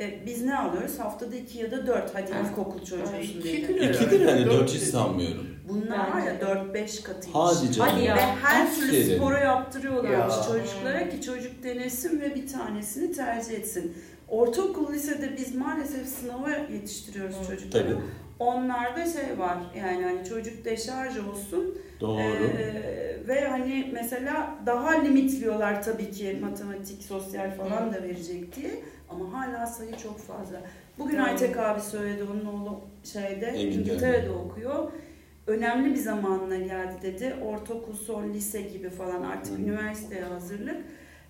e, 0.00 0.26
biz 0.26 0.42
ne 0.44 0.58
alıyoruz? 0.58 0.98
Haftada 0.98 1.36
iki 1.36 1.58
ya 1.58 1.70
da 1.70 1.86
dört. 1.86 2.14
Hadi 2.14 2.32
Ha. 2.32 2.40
ilkokul 2.50 2.78
çocuğusun 2.84 3.42
diye. 3.42 3.54
İkidir 3.60 4.26
hani 4.26 4.44
Dört 4.44 4.52
dört 4.52 4.70
hiç 4.74 4.82
sanmıyorum. 4.82 5.46
Bunlar 5.68 6.10
var 6.14 6.20
ya 6.26 6.34
Bence. 6.40 6.84
4-5 6.84 7.02
katıymış. 7.02 7.34
Hadi 7.40 7.72
canım. 7.72 7.90
Hadi 7.92 8.04
ya. 8.04 8.16
Ve 8.16 8.20
her 8.20 8.74
türlü 8.74 8.88
Aferin. 8.88 9.16
sporu 9.16 9.34
yaptırıyorlarmış 9.38 10.34
Ya. 10.36 10.42
çocuklara 10.42 11.08
ki 11.10 11.22
çocuk 11.22 11.62
denesin 11.62 12.20
ve 12.20 12.34
bir 12.34 12.48
tanesini 12.48 13.12
tercih 13.12 13.50
etsin. 13.54 13.96
Ortaokul, 14.28 14.92
lisede 14.92 15.36
biz 15.36 15.54
maalesef 15.54 16.06
sınava 16.08 16.50
yetiştiriyoruz 16.72 17.36
çocukları. 17.48 17.84
Tabii. 17.84 17.96
Onlarda 18.38 19.06
şey 19.06 19.38
var 19.38 19.58
yani 19.76 20.04
hani 20.04 20.24
çocuk 20.28 20.64
deşarj 20.64 21.18
olsun 21.18 21.78
Doğru. 22.00 22.20
ee, 22.20 23.20
ve 23.28 23.48
hani 23.48 23.90
mesela 23.92 24.54
daha 24.66 24.90
limitliyorlar 24.90 25.82
tabii 25.82 26.10
ki 26.10 26.38
matematik, 26.40 27.02
sosyal 27.02 27.50
falan 27.56 27.92
da 27.92 28.02
verecek 28.02 28.56
diye 28.56 28.70
ama 29.10 29.32
hala 29.32 29.66
sayı 29.66 29.96
çok 29.96 30.18
fazla. 30.18 30.60
Bugün 30.98 31.18
Hı. 31.18 31.22
Aytek 31.22 31.56
abi 31.56 31.80
söyledi 31.80 32.22
onun 32.32 32.44
oğlu 32.44 32.80
şeyde 33.04 33.46
Emin 33.46 33.72
İngiltere'de 33.72 34.30
okuyor. 34.30 34.92
Önemli 35.46 35.90
bir 35.90 36.00
zamanına 36.00 36.56
geldi 36.56 36.94
dedi. 37.02 37.34
Ortaokul, 37.44 37.94
son 37.94 38.32
lise 38.32 38.62
gibi 38.62 38.90
falan 38.90 39.22
artık 39.22 39.58
Hı. 39.58 39.62
üniversiteye 39.62 40.22
hazırlık. 40.24 40.76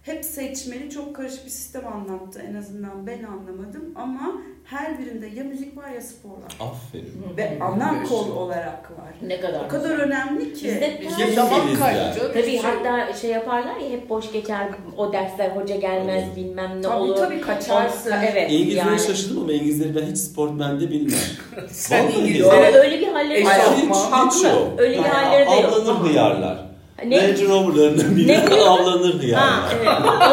Hep 0.03 0.25
seçmeli 0.25 0.91
çok 0.91 1.17
karışık 1.17 1.45
bir 1.45 1.51
sistem 1.51 1.87
anlattı. 1.87 2.43
En 2.51 2.55
azından 2.55 3.07
ben 3.07 3.23
anlamadım 3.23 3.93
ama 3.95 4.43
her 4.65 4.99
birinde 4.99 5.27
ya 5.27 5.45
müzik 5.45 5.77
var 5.77 5.89
ya 5.95 6.01
spor 6.01 6.29
var. 6.31 6.69
Aferin. 6.69 7.25
Ve 7.37 7.59
ana 7.61 8.03
kol 8.03 8.37
olarak 8.37 8.91
var. 8.91 9.13
Ne 9.23 9.41
kadar 9.41 9.61
O 9.65 9.69
kadar 9.69 9.91
güzel. 9.91 10.01
önemli 10.07 10.55
ki. 10.55 10.65
Bizde 10.65 10.99
bilir 11.01 11.79
kaybı 11.79 11.99
ya? 11.99 12.15
canım. 12.15 12.31
Tabii 12.33 12.45
Şey- 12.45 12.59
hatta 12.59 13.13
şey 13.15 13.31
yaparlar 13.31 13.77
ya 13.77 13.91
hep 13.91 14.09
boş 14.11 14.33
geçer 14.33 14.67
o 14.97 15.13
dersler 15.13 15.51
hoca 15.51 15.77
gelmez 15.77 16.23
Evet. 16.27 16.37
bilmem 16.37 16.71
ne 16.79 16.83
Tabii 16.83 16.95
olur. 16.97 17.17
tabii 17.17 17.41
kaçarsın. 17.41 18.11
O- 18.11 18.15
Evet 18.33 18.51
İngilizlere 18.53 18.89
yani. 18.89 19.01
şaşırdım 19.01 19.43
ama 19.43 19.53
İngilizleri 19.53 19.97
ben 19.97 20.07
hiç 20.11 20.19
sport 20.19 20.51
bende 20.61 20.91
bilmem. 20.91 21.19
Sen 21.69 21.99
Vallahi 22.05 22.15
Ama 22.17 22.25
İngilizlere 22.25 22.79
öyle 22.79 23.01
bir 23.01 23.09
halleri 23.13 23.41
Eş 23.41 23.47
de 23.47 23.51
yok. 23.51 23.79
yapma. 23.79 24.27
hiç, 24.27 24.35
hiç 24.37 24.45
yok. 24.45 24.69
Öyle 24.79 24.99
bir 24.99 25.03
halleri 25.09 25.51
de 25.51 25.55
yok. 25.55 25.65
Avlanır 25.75 26.01
hıyarlar. 26.11 26.65
Ne? 27.07 27.29
Range 27.29 27.45
Rover'larını 27.49 28.17
bile 28.17 28.39
avlanır 28.69 29.15
Ha 29.15 29.19
hıyarlar. 29.23 29.75
evet. 29.77 29.89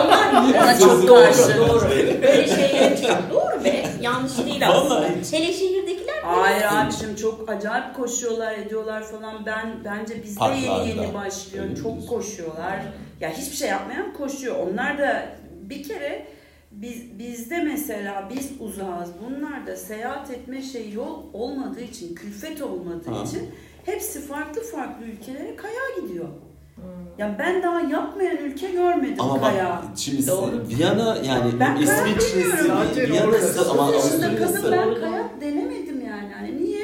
Onlar 0.05 0.31
Ona 0.63 0.79
çok 0.79 1.07
karşı. 1.07 1.57
doğru. 1.57 1.69
Doğru. 1.69 1.89
Böyle 2.21 2.47
şeyler 2.47 2.97
çıkar. 2.97 3.17
Doğru 3.33 3.63
be. 3.65 3.83
Yanlış 4.01 4.31
değil 4.61 4.71
aslında. 4.75 4.95
Vallahi 4.95 5.21
hiç. 5.21 5.33
Hele 5.33 5.53
şehirdekiler 5.53 6.21
Hayır 6.23 6.65
abicim 6.69 7.15
çok 7.15 7.49
acayip 7.49 7.95
koşuyorlar 7.95 8.57
ediyorlar 8.57 9.03
falan. 9.03 9.45
Ben 9.45 9.73
bence 9.85 10.23
bizde 10.23 10.43
yeni 10.43 10.67
Parklarda. 10.67 10.87
yeni 11.01 11.13
başlıyor. 11.13 11.63
Öyle 11.65 11.75
çok 11.75 12.09
koşuyorlar. 12.09 12.79
Ya 13.19 13.29
hiçbir 13.29 13.55
şey 13.55 13.69
yapmayan 13.69 14.13
koşuyor. 14.13 14.55
Onlar 14.67 14.97
da 14.97 15.25
bir 15.51 15.83
kere 15.83 16.27
biz 16.71 17.19
bizde 17.19 17.57
mesela 17.63 18.29
biz 18.35 18.51
uzağız. 18.59 19.09
Bunlar 19.25 19.67
da 19.67 19.75
seyahat 19.75 20.31
etme 20.31 20.61
şey 20.61 20.91
yol 20.91 21.23
olmadığı 21.33 21.81
için, 21.81 22.15
külfet 22.15 22.61
olmadığı 22.61 23.11
Ha. 23.11 23.23
için 23.23 23.49
hepsi 23.85 24.21
farklı 24.21 24.61
farklı 24.63 25.05
ülkelere 25.05 25.55
kaya 25.55 26.01
gidiyor. 26.01 26.27
Hmm. 26.75 26.83
Ya 27.17 27.35
ben 27.39 27.63
daha 27.63 27.81
yapmayan 27.81 28.37
ülke 28.37 28.71
görmedim 28.71 29.15
Ama 29.19 29.41
kaya. 29.41 29.69
bak 29.69 29.83
şimdi 29.97 30.27
Doğru. 30.27 30.63
Viyana 30.69 31.17
yani 31.27 31.51
Ben 31.59 31.75
İsviçre'si, 31.75 33.11
Viyana'sı 33.11 33.71
ama 33.71 33.89
30 33.89 33.95
yaşında 34.05 34.27
kadın 34.35 34.43
Avusturya'sı. 34.43 34.71
ben 34.95 35.01
kayak 35.01 35.41
denemedim 35.41 36.01
yani. 36.07 36.33
Hani 36.39 36.63
niye? 36.65 36.81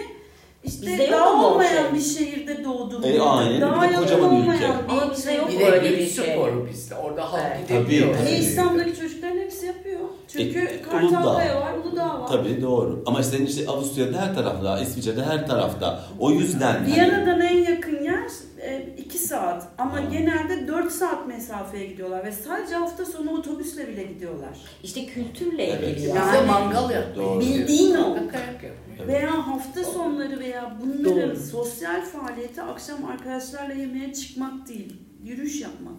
İşte 0.63 0.87
Bizde 0.87 1.11
daha 1.11 1.45
olmayan 1.45 1.83
şey. 1.83 1.93
bir 1.93 2.01
şehirde 2.01 2.63
doğdum. 2.63 3.03
E, 3.03 3.19
aynen. 3.21 3.61
Daha 3.61 3.83
Bir 3.83 3.93
de 3.93 3.95
kocaman 3.95 4.35
ülke. 4.35 4.41
olmayan 4.41 4.71
Ama 4.89 5.05
bir 5.05 5.11
bizde 5.11 5.29
şey. 5.29 5.37
yok 5.37 5.49
Bir 5.49 5.59
de 5.59 5.65
öyle 5.71 5.83
bir 5.91 5.97
bir 5.97 6.07
şey. 6.07 6.33
spor 6.33 6.67
bizde. 6.69 6.95
Orada 6.95 7.33
halk 7.33 7.41
Evet. 7.57 7.67
gidebiliyor. 7.69 8.07
Tabii, 8.07 8.17
Hani 8.17 8.29
tabii. 8.29 8.39
İstanbul'daki 8.39 8.95
çocukların 8.99 9.37
hepsi 9.37 9.65
yapıyor. 9.65 9.99
Çünkü 10.27 10.59
E, 10.59 10.81
Kartalkaya 10.81 11.61
var, 11.61 11.73
Uludağ 11.85 12.05
var. 12.19 12.27
Tabii 12.27 12.61
doğru. 12.61 13.03
Ama 13.05 13.23
senin 13.23 13.45
işte 13.45 13.67
Avusturya'da 13.67 14.21
her 14.21 14.35
tarafta, 14.35 14.79
İsviçre'de 14.79 15.23
her 15.23 15.47
tarafta. 15.47 15.99
O 16.19 16.31
yüzden 16.31 16.73
hani- 16.73 16.95
Viyana'dan 16.95 17.41
en 17.41 17.57
yakın 17.71 17.96
2 18.97 19.17
saat 19.17 19.67
ama 19.77 19.93
Ha. 19.93 19.99
genelde 20.11 20.67
4 20.67 20.91
saat 20.91 21.27
mesafeye 21.27 21.85
gidiyorlar 21.87 22.25
ve 22.25 22.31
sadece 22.31 22.75
hafta 22.75 23.05
sonu 23.05 23.31
otobüsle 23.31 23.87
bile 23.87 24.03
gidiyorlar. 24.03 24.57
İşte 24.83 25.05
kültürle 25.05 25.63
Evet. 25.63 25.97
ilgili 25.97 26.07
ya. 26.09 26.15
Yani- 26.15 26.47
mangal 26.47 26.89
yapmayı 26.91 27.15
Doğru. 27.15 27.39
Bildiğin 27.39 27.95
o. 27.95 28.17
Evet. 28.97 29.07
Veya 29.07 29.47
hafta 29.47 29.83
sonları 29.83 30.39
veya 30.39 30.77
bunların 30.81 31.29
Doğru. 31.29 31.39
sosyal 31.39 32.01
faaliyeti 32.05 32.61
akşam 32.61 33.05
arkadaşlarla 33.05 33.73
yemeğe 33.73 34.13
çıkmak 34.13 34.67
değil, 34.69 34.93
yürüyüş 35.23 35.61
yapmak. 35.61 35.93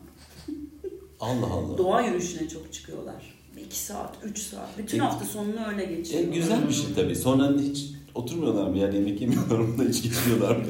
Allah 1.21 1.47
Allah. 1.47 1.79
Doğa 1.79 2.03
yürüyüşüne 2.03 2.49
çok 2.49 2.73
çıkıyorlar. 2.73 3.39
2 3.67 3.79
saat, 3.79 4.15
3 4.25 4.39
saat. 4.39 4.79
Bütün 4.79 4.99
E, 4.99 5.01
hafta 5.03 5.25
sonunu 5.25 5.67
öyle 5.69 5.83
E, 5.83 5.95
geçiriyorlar. 5.97 6.35
güzel 6.35 6.69
bir 6.69 6.73
şey 6.75 6.87
tabii. 6.97 7.17
Sonra 7.17 7.53
hiç 7.61 7.85
oturmuyorlar 8.23 8.69
mı? 8.71 8.79
Yani 8.79 8.95
yemek 8.97 9.21
yemiyorlar 9.21 9.59
mı 9.59 9.79
da 9.85 9.89
hiç 9.89 10.03
geçmiyorlar 10.03 10.57
mı? 10.57 10.63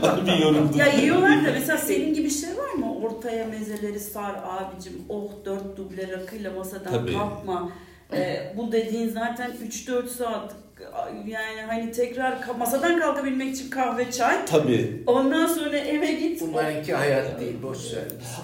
Hani 0.00 0.26
bir 0.26 0.38
yorumdu. 0.44 0.78
Ya 0.78 0.86
yiyorlar 0.86 1.44
da 1.44 1.50
mesela 1.52 1.78
senin 1.78 2.14
gibi 2.14 2.30
şey 2.30 2.50
var 2.56 2.72
mı? 2.72 2.94
Ortaya 3.02 3.46
mezeleri 3.46 4.00
sar 4.00 4.34
abicim. 4.44 4.92
Oh 5.08 5.30
dört 5.44 5.76
duble 5.76 6.08
rakıyla 6.12 6.50
masadan 6.52 6.90
Tabii. 6.92 7.12
kalkma. 7.12 7.72
Ee, 8.12 8.54
bu 8.56 8.72
dediğin 8.72 9.08
zaten 9.08 9.50
3-4 9.70 10.08
saat. 10.08 10.54
Yani 11.26 11.60
hani 11.68 11.92
tekrar 11.92 12.38
masadan 12.58 13.00
kalkabilmek 13.00 13.54
için 13.54 13.70
kahve 13.70 14.10
çay. 14.10 14.46
Tabii. 14.46 15.02
Ondan 15.06 15.46
sonra 15.46 15.76
eve 15.76 16.12
git. 16.12 16.40
Bunlarınki 16.40 16.94
hayat 16.94 17.40
değil, 17.40 17.54
boş 17.62 17.78
ver. 17.94 18.02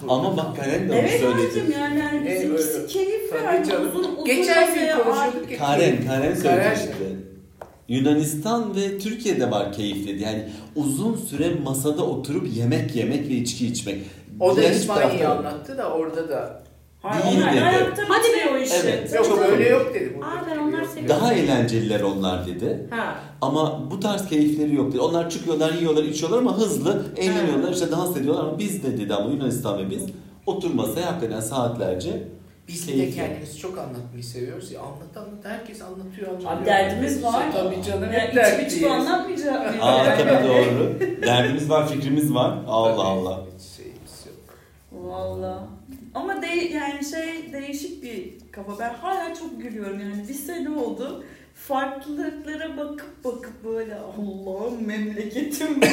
Ama 0.09 0.37
bak 0.37 0.55
Karen 0.57 0.89
de 0.89 0.93
onu 0.93 0.99
Evet 0.99 1.19
söyledi. 1.21 1.41
abicim 1.47 1.71
yani, 1.79 1.99
yani 1.99 2.29
bizimkisi 2.29 2.87
keyif 2.87 3.33
yani 3.45 3.67
canım. 3.67 3.87
uzun 3.89 4.03
uzun 4.13 4.25
Geçen 4.25 4.73
gün 4.73 4.81
konuşuyorduk. 5.03 5.59
Karen, 5.59 6.05
Karen 6.07 6.33
söyledi 6.33 6.43
Karen. 6.63 6.75
işte. 6.75 6.91
Yunanistan 7.89 8.75
ve 8.75 8.99
Türkiye'de 8.99 9.51
var 9.51 9.73
keyif 9.73 10.07
dedi. 10.07 10.23
Yani 10.23 10.43
uzun 10.75 11.15
süre 11.15 11.51
masada 11.63 12.05
oturup 12.05 12.55
yemek 12.55 12.95
yemek 12.95 13.29
ve 13.29 13.33
içki 13.33 13.67
içmek. 13.67 14.01
O 14.39 14.55
da 14.55 14.63
İspanya'yı 14.63 15.29
anlattı 15.29 15.77
da 15.77 15.89
orada 15.93 16.29
da. 16.29 16.63
Hayır, 17.01 17.25
Değil 17.25 17.37
onlar 17.37 17.53
dedi. 17.53 17.61
ayakta 17.61 18.03
Hadi 18.07 18.23
be. 18.27 18.33
bitiriyor 18.33 18.59
işi. 18.59 18.73
Evet. 18.83 19.13
Yok 19.13 19.25
Tabii. 19.29 19.51
öyle 19.51 19.69
yok 19.69 19.91
dedi. 19.93 20.17
Aa, 20.23 20.45
ben 20.51 20.57
onlar 20.57 20.83
seviyorum. 20.83 21.09
Daha 21.09 21.33
eğlenceliler 21.33 22.01
onlar 22.01 22.47
dedi. 22.47 22.87
Ha. 22.89 23.15
Ama 23.41 23.91
bu 23.91 23.99
tarz 23.99 24.29
keyifleri 24.29 24.75
yok 24.75 24.91
dedi. 24.91 24.99
Onlar 24.99 25.29
çıkıyorlar, 25.29 25.73
yiyorlar, 25.73 26.03
içiyorlar 26.03 26.37
ama 26.37 26.57
hızlı 26.57 27.05
eğleniyorlar, 27.17 27.73
işte 27.73 27.91
dans 27.91 28.17
ediyorlar 28.17 28.43
ama 28.43 28.59
biz 28.59 28.83
de 28.83 28.97
dedi 28.97 29.13
ama 29.13 29.31
Yunanistan 29.31 29.77
ve 29.79 29.89
biz 29.89 30.03
Otur 30.45 30.73
masaya 30.73 31.05
hakikaten 31.11 31.39
saatlerce 31.41 32.23
Biz 32.69 32.87
de 32.87 32.91
Keyifli. 32.91 33.15
kendimizi 33.15 33.57
çok 33.57 33.77
anlatmayı 33.77 34.23
seviyoruz 34.23 34.71
ya. 34.71 34.79
Anlat 34.81 35.17
anlat 35.17 35.45
herkes 35.45 35.81
anlatıyor 35.81 36.27
anlatıyor. 36.27 36.51
Abi 36.51 36.65
derdimiz 36.65 37.23
var. 37.23 37.43
Tabii 37.53 37.83
canım 37.83 38.03
Yani 38.03 38.13
hep 38.17 38.29
içip 38.29 38.35
dertliyiz. 38.35 38.73
içip 38.73 38.91
anlatmayacak 38.91 39.69
mıyız? 39.69 39.83
Aa 39.83 40.05
Yani. 40.05 40.17
tabii 40.17 40.47
doğru. 40.47 40.99
Derdimiz 41.25 41.69
var, 41.69 41.89
fikrimiz 41.89 42.33
var. 42.33 42.57
Allah 42.67 42.91
Tabii, 42.91 43.01
Allah. 43.01 43.41
hiç 43.57 43.63
şeyimiz 43.77 44.25
yok. 44.25 44.35
Valla. 44.91 45.67
Ama 46.15 46.41
de, 46.41 46.47
yani 46.47 47.05
şey 47.05 47.53
değişik 47.53 48.03
bir 48.03 48.33
kafa. 48.51 48.79
Ben 48.79 48.93
hala 48.93 49.35
çok 49.35 49.61
gülüyorum 49.61 49.99
yani. 49.99 50.27
Bir 50.27 50.33
sene 50.33 50.69
oldu. 50.69 51.23
Farklılıklara 51.67 52.77
bakıp 52.77 53.23
bakıp 53.23 53.63
böyle 53.63 53.95
Allah'ım 53.95 54.87
memleketim 54.87 55.81
Bir 55.81 55.87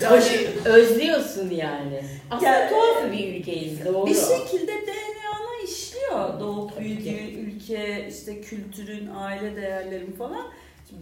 tane 0.00 0.24
özlüyorsun 0.64 1.50
yani. 1.50 2.02
Aslında 2.30 2.50
Ya- 2.50 2.68
tuhaf 2.68 3.12
bir 3.12 3.34
ülkeyiz 3.34 3.84
doğru. 3.84 4.06
bir 4.06 4.14
şekilde 4.14 4.72
DNA'na 4.72 5.62
işliyor. 5.64 6.40
Doğup 6.40 6.80
büyüdüğün 6.80 7.38
ülke, 7.46 8.06
işte 8.10 8.40
kültürün, 8.40 9.08
aile 9.16 9.56
değerlerin 9.56 10.12
falan. 10.12 10.42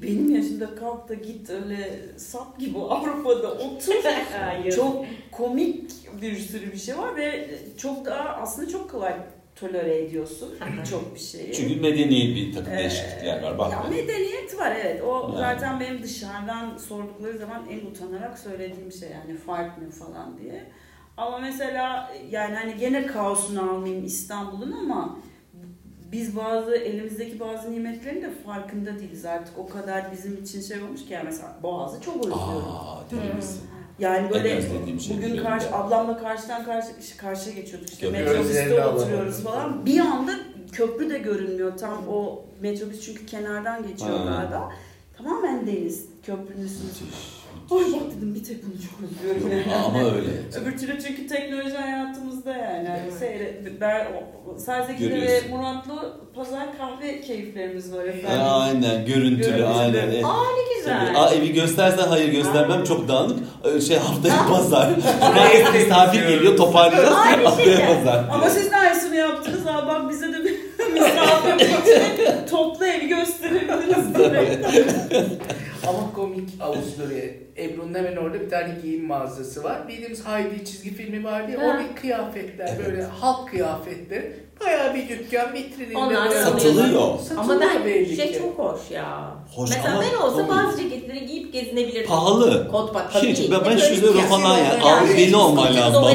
Benim 0.02 0.34
yaşımda 0.36 0.74
kalk 0.74 1.08
da 1.08 1.14
git 1.14 1.50
öyle 1.50 2.00
sap 2.16 2.58
gibi 2.58 2.78
Avrupa'da 2.78 3.52
otur. 3.52 3.94
Hayır. 4.40 4.76
çok 4.76 5.04
komik 5.32 5.90
bir 6.22 6.36
sürü 6.38 6.72
bir 6.72 6.78
şey 6.78 6.98
var 6.98 7.16
ve 7.16 7.48
çok 7.78 8.06
daha 8.06 8.28
aslında 8.28 8.68
çok 8.68 8.90
kolay 8.90 9.14
tolere 9.56 9.98
ediyorsun 10.04 10.54
çok 10.90 11.14
bir 11.14 11.20
şeyi. 11.20 11.52
Çünkü 11.52 11.80
medeni 11.80 12.34
bir 12.36 12.52
takım 12.54 12.72
Ee, 12.72 12.78
değişiklikler 12.78 13.42
var. 13.42 13.58
Bak. 13.58 13.72
Ya 13.72 13.82
medeniyet 13.90 14.58
var 14.58 14.76
evet. 14.84 15.02
O 15.02 15.22
Yani. 15.28 15.38
zaten 15.38 15.80
benim 15.80 16.02
dışarıdan 16.02 16.76
sordukları 16.78 17.38
zaman 17.38 17.66
en 17.70 17.86
utanarak 17.86 18.38
söylediğim 18.38 18.92
şey 18.92 19.08
yani 19.10 19.38
fark 19.38 19.78
ne 19.78 19.90
falan 19.90 20.38
diye. 20.38 20.64
Ama 21.16 21.38
mesela 21.38 22.12
yani 22.30 22.54
hani 22.54 22.76
gene 22.76 23.06
kaosunu 23.06 23.70
almayayım 23.70 24.04
İstanbul'un 24.04 24.72
ama 24.72 25.18
biz 26.12 26.36
bazı 26.36 26.76
elimizdeki 26.76 27.40
bazı 27.40 27.72
nimetlerin 27.72 28.22
de 28.22 28.30
farkında 28.46 28.98
değiliz 28.98 29.24
artık. 29.24 29.58
O 29.58 29.66
kadar 29.68 30.12
bizim 30.12 30.42
için 30.42 30.60
şey 30.60 30.82
olmuş 30.82 31.04
ki 31.06 31.12
yani 31.12 31.24
mesela 31.24 31.56
Boğaz'ı 31.62 32.00
çok 32.00 32.16
özlüyorum. 32.16 32.64
Aa 32.68 32.98
deniz. 33.10 33.60
Yani 33.98 34.30
böyle 34.30 34.62
şey 35.00 35.16
bugün 35.16 35.36
karşı 35.42 35.74
ablamla 35.74 36.18
karşıdan 36.18 36.64
karşı 36.64 36.88
karşıya 37.16 37.54
geçiyorduk 37.54 37.90
işte 37.90 38.10
metrobüste 38.10 38.84
oturuyoruz 38.86 39.46
alalım. 39.46 39.60
falan. 39.60 39.86
Bir 39.86 39.98
anda 40.00 40.32
köprü 40.72 41.10
de 41.10 41.18
görünmüyor 41.18 41.78
tam 41.78 42.08
o 42.08 42.44
metrobüs 42.60 43.00
çünkü 43.00 43.26
kenardan 43.26 43.88
geçiyor 43.88 44.18
Ha. 44.18 44.24
galiba. 44.24 44.72
Tamamen 45.18 45.66
deniz 45.66 46.04
köprünün 46.26 46.64
üstünde. 46.64 47.12
Ay 47.70 47.78
bak 47.92 48.16
dedim 48.16 48.34
bir 48.34 48.44
tek 48.44 48.56
bunu 48.66 48.72
çok 48.72 49.10
özlüyorum. 49.10 49.50
yani. 49.66 49.74
Ama 49.86 49.98
öyle. 50.04 50.28
Öbür 50.62 50.78
türlü 50.78 51.02
çünkü 51.02 51.26
teknoloji 51.26 51.76
hayatımızda 51.76 52.50
yani. 52.56 52.88
yani 52.88 53.12
seyre, 53.18 53.60
ben, 53.80 54.06
o- 54.06 54.58
Sadece 54.58 55.10
ve. 55.10 55.40
Muratlı 55.50 56.16
pazar 56.36 56.66
kahve 56.78 57.20
keyiflerimiz 57.20 57.92
var 57.92 58.04
efendim. 58.04 58.40
Aynen 58.44 59.06
görüntülü 59.06 59.36
Görüntülü. 59.42 59.66
aynen. 59.66 59.94
Evet. 60.08 60.24
Aa 60.24 60.44
ne 60.56 60.74
güzel. 60.78 61.12
Aa 61.22 61.34
evi 61.34 61.52
göstersen 61.52 62.08
hayır 62.08 62.28
göstermem 62.32 62.84
çok 62.84 63.08
dağınık. 63.08 63.38
Ee, 63.64 63.80
Şey 63.80 63.96
haftaya 63.98 64.46
pazar. 64.48 64.90
Buraya 65.20 65.70
misafir 65.72 66.28
geliyor 66.28 66.56
toparlayacağız. 66.56 67.14
Aynı 67.16 67.44
Haftaya 67.44 67.76
şey. 67.76 67.86
pazar. 67.86 68.24
Ama 68.30 68.50
siz 68.50 68.70
de 68.72 68.76
aynısını 68.76 69.16
yaptınız. 69.16 69.66
Aa 69.66 69.86
bak 69.86 70.10
bize 70.10 70.32
de 70.32 70.44
bir 70.44 70.55
toplu 72.50 72.86
evi 72.86 73.08
gösterebiliriz 73.08 74.14
direkt. 74.14 74.66
Ama 75.88 76.12
komik 76.14 76.48
Avusturya. 76.60 77.24
Ebru'nun 77.58 77.94
hemen 77.94 78.16
orada 78.16 78.40
bir 78.40 78.50
tane 78.50 78.78
giyim 78.82 79.06
mağazası 79.06 79.64
var. 79.64 79.88
Bildiğimiz 79.88 80.26
Heidi 80.26 80.64
çizgi 80.64 80.94
filmi 80.94 81.24
vardı 81.24 81.52
ya. 81.52 81.60
Ha. 81.60 81.64
Oradaki 81.66 81.94
kıyafetler 81.94 82.70
böyle 82.86 83.02
halk 83.02 83.48
kıyafetleri. 83.50 84.46
Bayağı 84.60 84.94
bir 84.94 85.08
dükkan 85.08 85.52
vitrininde. 85.54 85.98
Onlar 85.98 86.28
böyle- 86.30 86.44
Satılıyor. 86.44 87.18
Ama 87.36 87.60
ben 87.60 87.84
belli 87.84 88.16
şey 88.16 88.32
ki. 88.32 88.38
çok 88.38 88.58
hoş 88.58 88.90
ya. 88.90 89.34
Hoş 89.56 89.70
Mesela 89.70 89.94
ama 89.94 90.02
ben 90.02 90.16
olsa 90.26 90.36
tabii. 90.36 90.48
bazı 90.48 90.82
ceketleri 90.82 91.26
giyip 91.26 91.52
gezinebilirdim. 91.52 92.06
Pahalı. 92.08 92.68
Kot 92.70 92.94
bak 92.94 93.14
Hiç, 93.14 93.50
ben, 93.50 93.60
ben 93.64 93.76
şu 93.76 94.06
euro 94.06 94.18
falan 94.18 94.58
yani. 94.58 95.16
deli 95.16 95.36
olman 95.36 95.76
lazım. 95.76 96.02
O 96.02 96.08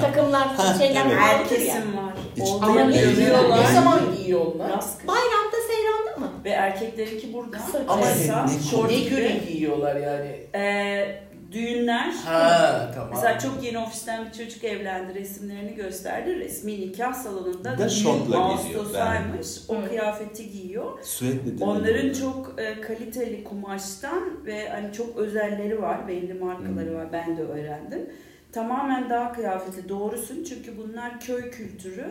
takımlar, 0.00 0.48
şeyler. 0.78 1.04
Herkesin 1.04 1.96
var. 1.96 2.15
Hiç- 2.36 2.62
Ama 2.62 2.80
yerde 2.80 3.62
ne- 3.68 3.74
zaman 3.74 4.00
giyiyor 4.16 4.40
onlar? 4.40 4.70
Bayramda 5.08 5.56
seyranda 5.68 6.16
mı? 6.26 6.32
Ve 6.44 6.50
erkeklerinki 6.50 7.32
burada. 7.32 7.50
Kısa 7.56 7.78
Ama 7.88 8.02
Kısa, 8.02 8.44
ne- 8.46 8.70
şort 8.70 8.90
Ne 8.90 9.00
göre 9.00 9.32
giyiyorlar 9.48 9.96
yani? 9.96 10.36
Ee, 10.54 11.22
düğünler. 11.52 12.12
Ha 12.24 12.90
tamam. 12.94 13.10
Mesela 13.14 13.38
çok 13.38 13.62
yeni 13.64 13.78
ofisten 13.78 14.26
bir 14.26 14.32
çocuk 14.32 14.64
evlendi, 14.64 15.14
resimlerini 15.14 15.74
gösterdi. 15.74 16.36
Resmi 16.38 16.80
nikah 16.80 17.14
salonunda 17.14 17.78
düğün 17.78 17.88
şortla 17.88 18.52
geziyor, 18.52 18.80
Ağustos'aymış. 18.80 19.48
O 19.68 19.76
Hı. 19.82 19.88
kıyafeti 19.88 20.50
giyiyor. 20.50 20.98
Süet 21.02 21.46
nedir? 21.46 21.60
Onların 21.60 22.12
çok 22.12 22.54
e, 22.60 22.80
kaliteli 22.80 23.44
kumaştan 23.44 24.46
ve 24.46 24.68
hani 24.68 24.92
çok 24.92 25.16
özelleri 25.16 25.82
var, 25.82 26.08
belli 26.08 26.34
markaları 26.34 26.88
Hmm. 26.90 26.94
var. 26.96 27.06
Ben 27.12 27.36
de 27.36 27.42
öğrendim. 27.42 28.10
Tamamen 28.56 29.10
dağ 29.10 29.32
kıyafeti 29.32 29.88
doğrusun 29.88 30.44
çünkü 30.44 30.78
bunlar 30.78 31.20
köy 31.20 31.50
kültürü. 31.50 32.06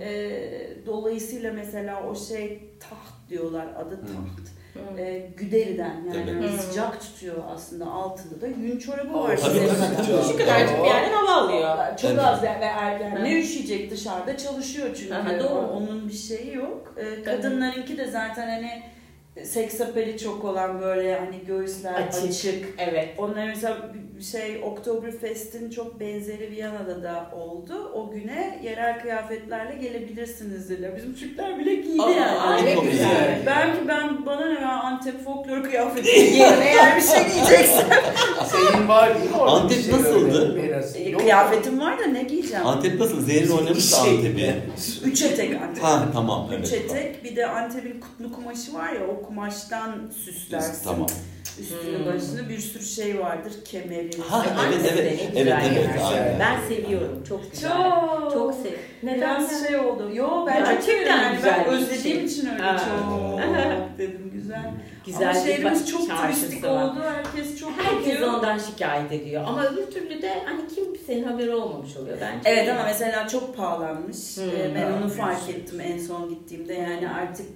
E, 0.00 0.06
dolayısıyla 0.86 1.52
mesela 1.52 2.02
o 2.08 2.14
şey 2.16 2.62
taht 2.80 3.30
diyorlar 3.30 3.66
adı 3.76 4.00
taht. 4.00 4.50
E, 4.98 5.30
güderiden 5.36 5.96
yani 6.14 6.32
hani 6.32 6.50
Hmm. 6.50 6.58
sıcak 6.58 7.00
tutuyor 7.00 7.36
aslında 7.54 7.86
altında 7.86 8.40
da 8.40 8.46
yün 8.46 8.78
çorabı 8.78 9.14
var. 9.14 9.36
size. 9.36 9.68
Şu 10.32 10.38
kadarcık 10.38 10.78
bir 10.78 10.84
yerden 10.84 11.12
hava 11.12 11.32
alıyor. 11.32 11.76
Çok 12.02 12.10
Evet. 12.10 12.20
az 12.24 12.42
ve 12.42 12.46
erken. 12.46 13.16
Hı. 13.16 13.24
Ne 13.24 13.40
üşüyecek 13.40 13.90
dışarıda 13.90 14.36
çalışıyor 14.36 14.88
çünkü. 14.94 15.14
Aha, 15.14 15.40
doğru. 15.40 15.66
Onun 15.66 16.08
bir 16.08 16.14
şeyi 16.14 16.54
yok. 16.54 16.94
Ee, 16.96 17.22
kadınlarınki 17.22 17.98
de 17.98 18.06
zaten 18.06 18.48
hani 18.48 18.82
seks 19.46 19.80
apeli 19.80 20.18
çok 20.18 20.44
olan 20.44 20.80
böyle 20.80 21.18
hani 21.18 21.44
göğüsler 21.46 21.94
Açık. 21.94 22.24
açık. 22.24 22.64
Evet. 22.78 23.08
Onlar 23.18 23.46
mesela 23.46 23.76
şey 24.24 24.60
Oktoberfest'in 24.64 25.70
çok 25.70 26.00
benzeri 26.00 26.50
Viyana'da 26.50 27.02
da 27.02 27.30
oldu. 27.36 27.92
O 27.94 28.10
güne 28.10 28.60
yerel 28.64 29.00
kıyafetlerle 29.00 29.76
gelebilirsiniz 29.76 30.70
dediler. 30.70 30.96
Bizim 30.96 31.14
Türkler 31.14 31.58
bile 31.58 31.74
giydi 31.74 32.02
Aa, 32.02 32.10
yani. 32.10 32.64
ne 32.66 32.74
çok 32.74 32.84
güzel. 32.84 32.98
güzel. 33.08 33.42
Belki 33.46 33.88
ben 33.88 34.26
bana 34.26 34.46
ne 34.46 34.60
ya 34.60 34.70
Antep 34.82 35.24
folklor 35.24 35.62
kıyafeti 35.64 36.30
giyerim 36.32 36.62
eğer 36.62 36.96
bir 36.96 37.02
şey 37.02 37.24
giyeceksem. 37.32 37.88
Senin 38.46 38.88
var 38.88 39.14
değil 39.18 39.30
mi? 39.30 39.36
orada 39.36 39.52
Antep 39.52 39.78
bir 39.78 39.82
şey 39.82 39.92
nasıldı? 39.92 40.50
öyle 40.52 40.62
biraz? 40.68 40.96
E. 40.96 41.12
Kıyafetim 41.12 41.80
var 41.80 41.98
da 41.98 42.06
ne 42.06 42.22
giyeceğim? 42.22 42.66
Antep 42.66 43.00
nasıl? 43.00 43.20
Zehrin 43.20 43.50
oynamış 43.50 43.92
da 43.92 43.96
Şey- 43.96 44.16
Antep'i. 44.16 44.54
Üç 45.04 45.22
etek 45.22 45.62
Antep. 45.62 45.84
Ha 45.84 46.04
tamam 46.12 46.48
evet. 46.54 46.66
Üç 46.66 46.72
etek 46.72 47.24
bir 47.24 47.36
de 47.36 47.46
Antep'in 47.46 48.00
kutlu 48.00 48.32
kumaşı 48.32 48.74
var 48.74 48.92
ya 48.92 49.00
o 49.06 49.22
kumaştan 49.22 50.10
süslersin. 50.24 50.84
Tamam. 50.84 51.06
Üstünü 51.60 51.98
Hmm. 51.98 52.06
başını 52.06 52.48
bir 52.48 52.58
sürü 52.58 52.84
şey 52.84 53.18
vardır 53.20 53.52
kemeri. 53.64 54.10
Ha, 54.28 54.44
evet, 54.68 54.92
evet. 54.92 55.34
ne 55.34 55.40
Evet, 55.40 55.56
güzel 55.62 55.76
evet, 55.76 56.00
aynen. 56.04 56.38
Ben 56.40 56.68
seviyorum. 56.68 57.24
Çok 57.28 57.52
güzel. 57.52 57.70
Çok. 57.70 58.32
Çok 58.32 58.54
seviyorum. 58.54 58.84
Neden? 59.02 59.40
Biraz 59.40 59.66
şey 59.66 59.76
oldu. 59.76 60.10
Yo 60.14 60.46
ben 60.46 60.64
Gerçekten 60.64 61.34
güzel 61.36 61.54
ben 61.58 61.64
bir 61.66 61.78
özlediğim 61.78 62.18
şey. 62.18 62.24
için 62.24 62.48
öyle 62.50 62.62
çok 62.78 63.98
dedim 63.98 64.30
güzel. 64.34 64.70
Güzel 65.06 65.30
Ama 65.30 65.40
bir 65.46 65.50
şehrimiz 65.52 65.90
çok 65.90 66.08
turistik 66.08 66.64
var. 66.64 66.84
oldu. 66.84 67.00
Herkes 67.16 67.60
çok 67.60 67.72
Herkes 67.82 68.12
gidiyor. 68.12 68.32
ondan 68.34 68.58
şikayet 68.58 69.12
ediyor. 69.12 69.44
Ama 69.46 69.64
öbür 69.66 69.86
türlü 69.90 70.22
de 70.22 70.34
hani 70.44 70.60
kimsenin 70.74 71.24
haberi 71.24 71.50
olmamış 71.54 71.96
oluyor 71.96 72.18
bence. 72.20 72.50
Evet 72.50 72.68
ama 72.68 72.82
mesela 72.84 73.28
çok 73.28 73.56
pahalanmış. 73.56 74.36
Hmm. 74.36 74.44
Ee, 74.44 74.74
ben 74.74 74.92
onu 74.92 75.08
fark 75.10 75.48
ettim 75.48 75.80
en 75.80 75.98
son 75.98 76.28
gittiğimde. 76.28 76.74
Yani 76.74 77.08
artık 77.08 77.46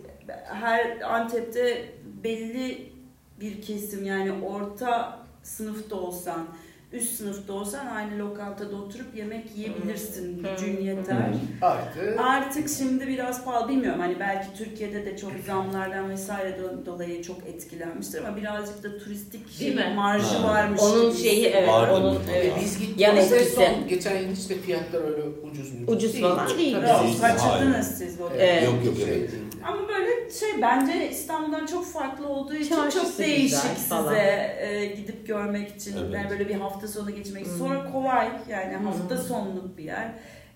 her 0.45 1.01
Antep'te 1.01 1.85
belli 2.25 2.94
bir 3.41 3.63
kesim 3.63 4.05
yani 4.07 4.33
orta 4.47 5.19
sınıfta 5.43 5.97
olsan, 5.97 6.47
üst 6.93 7.15
sınıfta 7.15 7.53
olsan 7.53 7.87
aynı 7.87 8.19
lokantada 8.19 8.77
oturup 8.77 9.17
yemek 9.17 9.57
yiyebilirsin. 9.57 10.39
Hmm. 10.43 10.51
Gücün 10.51 10.81
yeter. 10.85 11.17
Hmm. 11.17 11.39
Artık 11.63 12.21
Artık 12.21 12.69
şimdi 12.79 13.07
biraz 13.07 13.45
pahalı 13.45 13.69
bilmiyorum 13.69 14.01
hani 14.01 14.21
belki 14.21 14.59
Türkiye'de 14.59 15.07
de 15.07 15.17
çok 15.17 15.33
zamlardan 15.47 16.11
vesaire 16.11 16.57
do- 16.59 16.87
dolayı 16.87 17.23
çok 17.23 17.47
etkilenmiştir 17.47 18.25
ama 18.25 18.37
birazcık 18.37 18.83
da 18.83 18.99
turistik 18.99 19.61
Değil 19.61 19.75
mi? 19.75 19.93
marjı 19.97 20.27
Ha. 20.27 20.49
varmış. 20.49 20.81
Onun 20.83 21.11
gibi 21.11 21.23
şeyi 21.23 21.47
evet. 21.47 21.69
Var? 21.69 21.89
Onun, 21.89 22.19
evet. 22.35 22.53
biz 22.61 22.79
gittik. 22.79 23.01
Yan 23.01 23.15
Mesela 23.15 23.37
etkisi. 23.37 23.57
son 23.57 23.89
geçen 23.89 24.17
yıl 24.17 24.29
de 24.49 24.55
fiyatlar 24.55 25.05
öyle 25.05 25.23
ucuz 25.51 25.73
mu? 25.73 25.79
Ucuz 25.87 26.21
falan 26.21 26.49
değil. 26.59 26.77
Kaçırdınız 27.21 27.87
siz 27.99 28.21
o 28.21 28.31
Evet. 28.39 28.65
Yok 28.65 28.85
yok 28.87 28.97
Şey 28.97 29.05
evet. 29.15 29.31
Ama 29.67 29.89
böyle 29.89 30.31
şey 30.31 30.63
bence 30.63 31.11
İstanbul'dan 31.11 31.67
çok 31.67 31.87
farklı 31.87 32.29
olduğu 32.29 32.55
için 32.55 32.75
Çarşısı 32.77 33.05
çok 33.07 33.19
değişik 33.19 33.77
falan. 33.89 34.03
size 34.09 34.57
e, 34.61 34.87
gidip 34.87 35.27
görmek 35.27 35.77
için 35.77 35.97
Evet. 35.99 36.15
yani 36.15 36.31
böyle 36.31 36.49
bir 36.49 36.55
hafta 36.55 36.89
sonu 36.89 37.11
geçmek. 37.11 37.47
Hmm. 37.47 37.59
Sonra 37.59 37.93
kolay 37.93 38.29
yani 38.51 38.77
Hmm. 38.77 38.87
hafta 38.87 39.17
sonluk 39.19 39.79
bir 39.79 39.85
yer. 39.85 40.09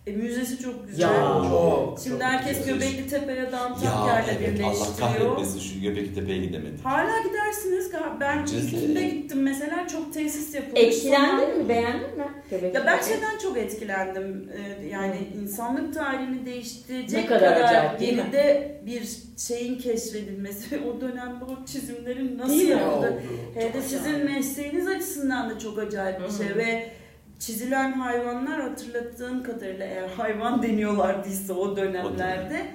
E, 0.08 0.12
müzesi 0.16 0.62
çok 0.62 0.88
güzel. 0.88 1.02
Ya. 1.02 1.42
Çok, 1.50 2.00
Şimdi 2.02 2.18
çok 2.18 2.22
herkes 2.28 2.58
güzel. 2.58 2.74
Göbekli 2.74 3.08
Tepe'ye 3.08 3.38
Ya 3.38 3.60
Antakya'yla 3.60 4.32
evet 4.32 4.60
Allah 4.64 4.72
birleştiriyor. 4.72 4.98
kahretmesin 4.98 5.60
şu 5.60 5.80
Göbekli 5.80 6.14
Tepe'ye 6.14 6.38
gidemedik. 6.38 6.84
Hala 6.84 7.22
gidersiniz. 7.28 7.90
Ben 8.20 8.44
ilkinde 8.46 9.00
de. 9.00 9.08
gittim 9.08 9.42
mesela 9.42 9.88
çok 9.88 10.14
tesis 10.14 10.54
yapılmış. 10.54 10.80
Etkilendin 10.80 11.58
mi? 11.58 11.68
Beğendin 11.68 12.16
mi? 12.18 12.24
Göbekli 12.50 12.76
Ya 12.76 12.86
ben 12.86 13.00
şeyden 13.02 13.38
çok 13.42 13.58
etkilendim. 13.58 14.48
Ee, 14.82 14.86
Yani 14.86 15.16
insanlık 15.42 15.94
tarihini 15.94 16.46
değiştirecek 16.46 17.20
Ne 17.20 17.26
kadar 17.26 17.54
kadar, 17.54 17.68
acayip, 17.68 18.00
geride 18.00 18.80
bir 18.86 19.08
şeyin 19.36 19.78
keşfedilmesi 19.78 20.70
ve 20.76 20.84
o 20.90 21.00
dönemde 21.00 21.44
o 21.44 21.66
çizimlerin 21.66 22.38
nasıl 22.38 22.54
yapıldı. 22.68 23.06
Oldu. 23.06 23.20
Hele 23.54 23.82
sizin 23.82 24.24
mesleğiniz 24.24 24.88
açısından 24.88 25.50
da 25.50 25.58
çok 25.58 25.78
acayip 25.78 26.20
bir 26.20 26.44
şey 26.44 26.56
ve 26.56 26.90
çizilen 27.38 27.92
hayvanlar 27.92 28.60
hatırlattığım 28.60 29.42
kadarıyla 29.42 29.86
eğer 29.86 30.08
hayvan 30.08 30.62
deniyorlardıysa 30.62 31.54
o 31.54 31.76
dönemlerde 31.76 32.66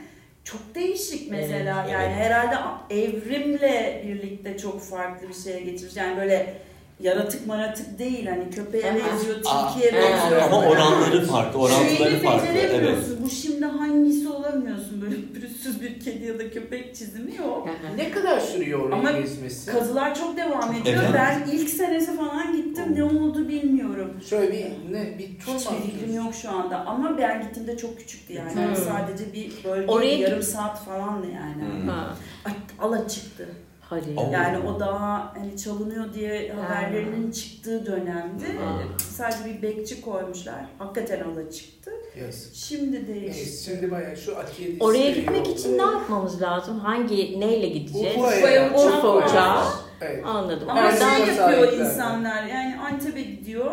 çok 0.43 0.75
değişik 0.75 1.31
mesela 1.31 1.81
Evet, 1.81 1.93
yani 1.93 2.13
evet. 2.13 2.25
herhalde 2.25 2.55
evrimle 2.89 4.03
birlikte 4.07 4.57
çok 4.57 4.81
farklı 4.81 5.29
bir 5.29 5.33
şeye 5.33 5.61
geçmiş 5.61 5.95
yani 5.95 6.17
böyle 6.17 6.55
yaratık 6.99 7.47
maratık 7.47 7.99
değil 7.99 8.25
hani 8.27 8.49
köpeğe 8.49 8.83
benziyor 8.83 9.35
tilkiye 9.35 9.93
benziyor 9.93 10.41
Ama 10.41 10.49
falan. 10.61 10.67
oranları 10.67 11.25
farklı, 11.25 11.59
orantıları 11.59 12.19
farklı. 12.19 12.47
Evet. 12.57 12.97
Bu 13.23 13.29
şimdi 13.29 13.65
hangisi 13.65 14.29
olamıyorsun. 14.29 15.01
Böyle 15.01 15.15
pürüzsüz 15.33 15.81
bir 15.81 15.99
kedi 15.99 16.25
ya 16.25 16.39
da 16.39 16.49
köpek 16.49 16.95
çizimi 16.95 17.35
yok. 17.35 17.69
Ne 17.95 18.11
kadar 18.11 18.39
sürüyor 18.39 18.79
orayı 18.79 18.93
Ama 18.93 19.11
gezmesi? 19.11 19.71
Kazılar 19.71 20.15
çok 20.15 20.37
devam 20.37 20.73
ediyor. 20.73 21.03
Evet. 21.03 21.13
Ben 21.13 21.51
ilk 21.51 21.69
senesi 21.69 22.17
falan 22.17 22.57
gittim. 22.57 22.85
Ne 22.95 23.03
oldu 23.03 23.47
bilmiyorum. 23.47 24.13
Şöyle 24.29 24.51
bir 24.51 24.93
ne 24.93 25.17
bir 25.19 25.39
tur 25.39 25.53
mu 25.53 25.59
Hiçbir 25.59 25.91
fikrim 25.91 26.15
yok 26.15 26.35
şu 26.41 26.51
anda. 26.51 26.85
Ama 26.85 27.17
ben 27.17 27.41
gittiğimde 27.41 27.77
çok 27.77 27.99
küçüktü 27.99 28.33
yani. 28.33 28.53
Hmm. 28.53 28.61
Yani 28.61 28.77
sadece 28.77 29.33
bir 29.33 29.51
bölge 29.63 29.91
Oraya 29.91 30.17
yarım 30.17 30.43
saat 30.43 30.85
falandı 30.85 31.27
yani. 31.27 31.81
Hmm. 31.81 31.89
Ha. 31.89 32.15
Ay, 32.45 32.53
ala 32.79 33.07
çıktı. 33.07 33.47
Hadi. 33.93 34.33
Yani 34.33 34.57
o 34.69 34.79
daha 34.79 35.33
hani 35.37 35.57
çalınıyor 35.57 36.13
diye 36.13 36.53
haberlerinin 36.53 37.31
çıktığı 37.31 37.85
dönemdi. 37.85 38.45
Ha. 38.45 38.79
Sadece 38.97 39.45
bir 39.45 39.61
bekçi 39.61 40.01
koymuşlar. 40.01 40.65
Hakikaten 40.77 41.19
ala 41.19 41.51
çıktı. 41.51 41.91
Yazık. 42.25 42.55
Şimdi 42.55 43.07
değişti. 43.07 43.37
Neyse 43.39 43.71
şimdi 43.71 43.91
bayağı 43.91 44.17
şu 44.17 44.37
Atiye 44.37 44.67
dizisi 44.67 44.83
Oraya 44.83 45.11
gitmek 45.11 45.47
iyi 45.47 45.53
için 45.55 45.77
ne 45.77 45.81
yapmamız 45.81 46.41
lazım? 46.41 46.79
Hangi, 46.79 47.39
neyle 47.39 47.67
gideceğiz? 47.67 48.17
Urfa'ya. 48.17 48.73
Urfa 48.73 49.15
uçağı. 49.17 49.63
Evet. 50.01 50.23
Anladım. 50.25 50.69
Ama 50.69 50.79
Erzurum 50.81 51.09
şey 51.09 51.35
yapıyor 51.35 51.67
sahipler. 51.67 51.85
insanlar 51.85 52.43
yani 52.43 52.79
Antep'e 52.79 53.21
gidiyor 53.21 53.71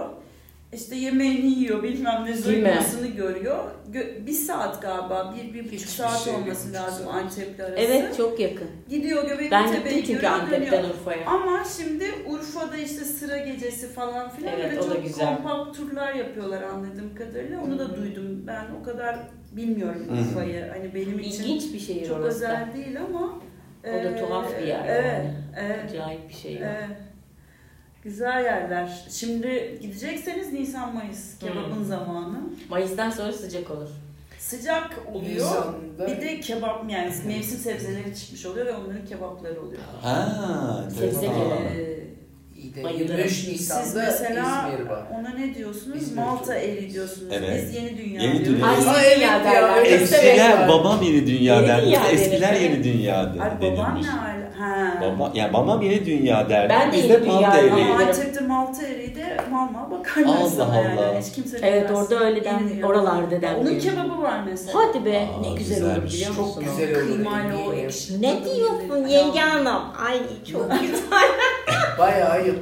işte 0.72 0.96
yemeğini 0.96 1.46
yiyor 1.46 1.82
bilmem 1.82 2.24
ne 2.26 2.34
zayıflasını 2.34 3.06
görüyor. 3.06 3.64
Gö- 3.92 4.26
bir 4.26 4.32
saat 4.32 4.82
galiba 4.82 5.34
bir, 5.36 5.54
bir 5.54 5.60
buçuk 5.64 5.72
Hiçbir 5.72 5.88
saat 5.88 6.18
şey, 6.24 6.34
olması 6.34 6.68
buçuk 6.68 6.74
lazım 6.82 7.06
saat. 7.06 7.14
Antep'le 7.14 7.60
arası. 7.60 7.74
Evet 7.80 8.16
çok 8.16 8.40
yakın. 8.40 8.68
Gidiyor 8.88 9.28
Göbekli 9.28 9.50
Ben 9.50 9.72
Tepe'yi 9.72 9.82
gittim 9.96 10.02
çünkü 10.06 10.12
görüyor, 10.20 10.32
Antep'ten 10.40 10.72
dönüyor. 10.82 10.94
Urfa'ya. 10.94 11.26
Ama 11.26 11.64
şimdi 11.76 12.04
Urfa'da 12.28 12.76
işte 12.76 13.04
sıra 13.04 13.38
gecesi 13.38 13.88
falan 13.88 14.30
filan 14.30 14.52
Evet, 14.54 14.64
böyle 14.70 14.80
o 14.80 14.90
da 14.90 14.94
çok 14.94 15.04
güzel. 15.04 15.36
kompakt 15.36 15.76
turlar 15.76 16.14
yapıyorlar 16.14 16.62
anladığım 16.62 17.14
kadarıyla. 17.14 17.60
Onu 17.62 17.78
da 17.78 17.84
Hı. 17.84 17.96
duydum. 17.96 18.44
Ben 18.46 18.64
o 18.80 18.84
kadar 18.84 19.16
bilmiyorum 19.52 20.06
Hı 20.08 20.14
hı. 20.14 20.20
Urfa'yı. 20.20 20.66
Hani 20.72 20.94
benim 20.94 21.18
için 21.18 21.44
İlginç 21.44 21.74
bir 21.74 21.78
şehir 21.80 22.08
çok 22.08 22.16
orası. 22.20 22.40
da. 22.40 22.46
özel 22.46 22.74
değil 22.74 22.96
ama 23.00 23.38
O 23.84 23.86
da 24.04 24.10
e, 24.10 24.20
tuhaf 24.20 24.60
bir 24.62 24.66
yer 24.66 24.84
Evet, 24.88 25.04
yani. 25.06 25.34
evet. 25.60 25.84
Acayip 25.90 26.28
bir 26.28 26.34
şey. 26.34 26.56
Evet. 26.56 26.96
Güzel 28.04 28.44
yerler. 28.44 28.88
Şimdi 29.10 29.78
gidecekseniz 29.82 30.52
Nisan 30.52 30.94
Mayıs 30.94 31.38
kebabın 31.38 31.76
Hmm. 31.76 31.84
zamanı. 31.84 32.38
Mayıs'tan 32.70 33.10
sonra 33.10 33.32
sıcak 33.32 33.70
olur. 33.70 33.88
Sıcak 34.38 34.90
oluyor. 35.12 35.34
Nisan'da 35.46 36.06
Bir 36.06 36.20
de 36.20 36.40
kebap 36.40 36.90
yani 36.90 37.12
mevsim 37.26 37.58
sebzeleri 37.58 38.16
çıkmış 38.16 38.46
oluyor 38.46 38.66
ve 38.66 38.72
onların 38.72 39.06
kebapları 39.06 39.60
oluyor. 39.62 39.80
Ha, 40.02 40.84
Sebze. 40.98 41.26
Ee, 41.26 42.00
iyi 42.56 42.74
de 42.74 42.84
Bayılırım. 42.84 43.08
23 43.18 43.32
siz 43.32 43.48
Nisan'da 43.48 44.02
mesela 44.04 44.68
İzmir 44.72 44.90
var. 44.90 45.02
ona 45.20 45.28
ne 45.28 45.54
diyorsunuz? 45.54 46.02
İzmir 46.02 46.16
Malta 46.22 46.54
eri 46.54 46.92
diyorsunuz. 46.92 47.32
Evet. 47.32 47.62
Biz 47.66 47.74
yeni 47.76 47.98
dünya 47.98 48.22
Yeni 48.22 48.44
diyoruz. 48.44 48.46
dünya. 48.60 48.72
Yeni 48.72 48.84
evet 48.84 49.16
dünya 49.16 49.44
ya. 49.54 49.80
Eskiler 49.82 50.68
babam 50.68 51.02
yeni 51.02 51.26
dünya 51.26 51.54
Yeni 51.56 51.68
derdi. 51.68 51.98
Eskiler 52.12 52.54
yeni 52.54 52.84
dünya 52.84 53.16
Ay 53.18 53.36
babam 53.60 53.60
denilmiş. 53.62 54.06
ne? 54.06 54.39
Ha. 54.60 55.00
Baba, 55.02 55.30
yani 55.34 55.52
babam 55.52 55.82
yeni 55.82 56.06
dünya 56.06 56.48
derdi. 56.48 56.68
Ben 56.68 56.92
de 56.92 56.96
Biz 56.96 57.04
yeni 57.04 57.12
de 57.12 57.22
dünya. 57.22 57.52
Ama 57.52 58.04
Antep'te 58.04 58.40
Malta 58.40 58.86
eriği 58.86 59.14
de 59.14 59.36
mal 59.50 59.70
mal 59.70 59.90
bakarlar 59.90 60.36
Allah 60.36 60.48
sana 60.50 60.76
yani. 60.76 61.00
Allah. 61.00 61.20
Hiç 61.20 61.32
kimse 61.32 61.58
Evet 61.62 61.90
orada 61.90 62.24
öyle 62.24 62.44
den, 62.44 62.68
dünya. 62.68 62.86
oralarda 62.86 63.42
den. 63.42 63.54
Onun 63.54 63.78
kebabı 63.78 64.22
var 64.22 64.40
mesela. 64.46 64.78
Hadi 64.80 65.04
be 65.04 65.18
Aa, 65.18 65.40
ne 65.40 65.54
güzel 65.58 65.84
olur 65.84 66.04
biliyor 66.04 66.34
Çok 66.36 66.46
musun? 66.46 66.62
o? 66.62 66.70
güzel 66.80 66.96
olur. 66.96 67.06
Kıymayla 67.06 67.56
o 67.68 67.72
ekşi. 67.72 68.22
Ne 68.22 68.44
diyorsun 68.44 69.06
yenge 69.08 69.40
hanım? 69.40 69.82
Ay 70.06 70.18
çok 70.52 70.70
güzel. 70.80 71.28
Bayağı 71.98 72.28
ayıp. 72.30 72.58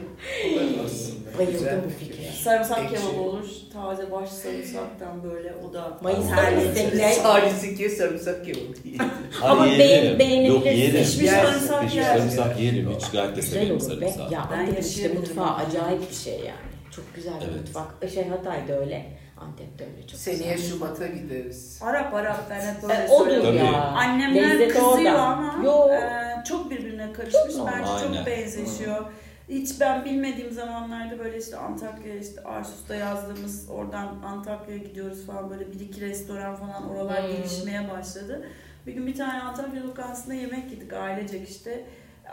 Bayıldım 1.38 1.82
bu 1.87 2.04
fikre. 2.04 2.22
Sarımsak 2.44 2.78
kebabı 2.90 3.20
olur. 3.20 3.44
Taze 3.72 4.11
baş 4.12 4.28
sarımsaktan 4.28 5.22
böyle 5.22 5.54
o 5.68 5.72
da. 5.74 5.98
Mayıs'ta 6.02 6.50
istekler. 6.50 7.11
Salisi 7.12 7.76
ki 7.76 7.90
sarımsak 7.90 8.44
kebabı. 8.46 8.61
Ama 9.42 9.66
beğen- 9.66 10.18
beğenebilirsin. 10.18 10.94
Yok. 10.94 11.04
Pişmiş 11.07 11.31
sarımsak 11.31 11.81
Pişmiş 11.83 11.96
yer. 11.96 12.16
sarımsak 12.18 12.61
yerim. 12.61 12.90
Hiç 12.98 13.11
gayet 13.11 13.37
de 13.37 13.42
severim 13.42 13.81
sarımsak. 13.81 14.33
Ya 14.33 14.48
Ben 14.52 14.59
Antep 14.59 14.85
işte 14.85 15.09
mutfağı 15.09 15.54
acayip 15.57 16.11
bir 16.11 16.14
şey 16.16 16.35
yani. 16.35 16.68
Çok 16.96 17.14
güzel 17.14 17.33
bir 17.40 17.46
Evet. 17.46 17.54
mutfak. 17.61 18.11
Şey 18.14 18.28
Hatay'da 18.28 18.78
öyle. 18.81 19.07
Antep'te 19.40 19.85
öyle 19.85 20.07
çok 20.07 20.20
Seneye 20.20 20.54
güzel. 20.54 20.70
Şubat'a 20.70 21.07
gideriz. 21.07 21.78
Arap 21.83 22.14
Arap 22.14 22.50
ben 22.50 22.61
hep 22.61 22.83
böyle 22.83 22.94
E, 22.94 23.09
odur 23.09 23.24
söylüyorum. 23.31 23.59
Tabii. 23.59 23.72
ya. 23.72 23.83
Annemler 23.83 24.50
Lezzet 24.50 24.68
kızıyor 24.68 24.94
orada. 24.98 25.22
ama 25.22 25.64
Yo. 25.64 25.88
e, 25.88 26.44
çok 26.48 26.70
birbirine 26.70 27.12
karışmış. 27.12 27.42
Çok 27.57 27.66
Bence 27.66 27.78
normal. 27.83 28.00
çok 28.00 28.11
Aynen. 28.11 28.26
benzeşiyor. 28.26 29.04
Hiç 29.48 29.80
ben 29.80 30.04
bilmediğim 30.04 30.52
zamanlarda 30.52 31.18
böyle 31.18 31.38
işte 31.38 31.56
Antakya 31.56 32.14
işte 32.14 32.42
Arsus'ta 32.44 32.94
yazdığımız 32.94 33.68
oradan 33.70 34.22
Antakya'ya 34.24 34.78
gidiyoruz 34.82 35.26
falan 35.26 35.50
böyle 35.50 35.72
bir 35.72 35.80
iki 35.80 36.00
restoran 36.00 36.56
falan 36.56 36.90
oralar 36.90 37.22
Hmm. 37.22 37.37
gelişmeye 37.37 37.90
başladı. 37.90 38.46
Bir 38.87 38.92
gün 38.92 39.06
bir 39.06 39.14
tane 39.14 39.40
Antakya 39.42 39.82
lokantasında 39.87 40.34
yemek 40.34 40.70
yedik 40.72 40.92
ailecek 40.92 41.48
işte. 41.48 41.84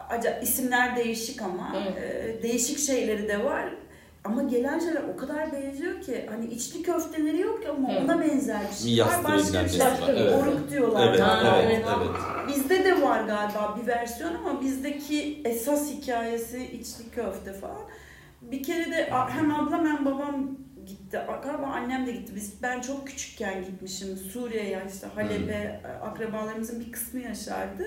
Acayip 0.10 0.44
isimler 0.44 0.96
değişik 0.96 1.42
ama 1.42 1.74
Hmm. 1.74 1.98
e, 2.04 2.44
değişik 2.44 2.80
şeyleri 2.80 3.28
de 3.28 3.44
var. 3.44 3.74
Ama 4.26 4.44
gelen 4.44 4.80
şeyler 4.80 5.02
o 5.14 5.18
kadar 5.18 5.52
benziyor 5.54 6.02
ki 6.02 6.26
hani 6.30 6.46
içli 6.46 6.82
köfteleri 6.82 7.40
yok 7.42 7.60
ama 7.70 7.90
Hmm. 7.90 7.98
ona 8.06 8.22
benzer 8.22 8.62
bir 8.72 8.76
şey 8.76 8.92
var. 8.92 8.98
Yastığı 9.10 9.24
Başka 9.24 9.64
bir 9.66 9.70
şey. 9.70 9.80
var, 9.80 10.00
evet. 10.10 10.34
Oruk 10.44 10.70
diyorlar. 10.72 11.08
Evet, 11.10 11.20
evet, 11.66 11.86
ona. 11.88 12.04
evet. 12.04 12.16
Bizde 12.48 12.84
de 12.86 13.02
var 13.02 13.24
galiba 13.24 13.78
bir 13.82 13.88
versiyon 13.88 14.36
ama 14.36 14.62
bizdeki 14.62 15.42
esas 15.46 15.92
hikayesi 15.92 16.64
içli 16.66 17.10
köfte 17.12 17.54
falan. 17.54 17.82
Bir 18.42 18.64
kere 18.64 18.92
de 18.92 19.10
hem 19.30 19.56
ablam 19.56 19.86
hem 19.86 20.06
babam 20.06 20.58
gitti. 20.86 21.20
Galiba 21.44 21.66
annem 21.66 22.06
de 22.08 22.12
gitti. 22.12 22.34
Biz 22.36 22.54
ben 22.64 22.82
çok 22.82 23.08
küçükken 23.08 23.66
gitmişim 23.66 24.18
Suriye'ye 24.18 24.84
işte 24.94 25.08
Halep'e 25.16 25.82
akrabalarımızın 26.04 26.80
bir 26.80 26.92
kısmı 26.92 27.20
yaşardı. 27.20 27.84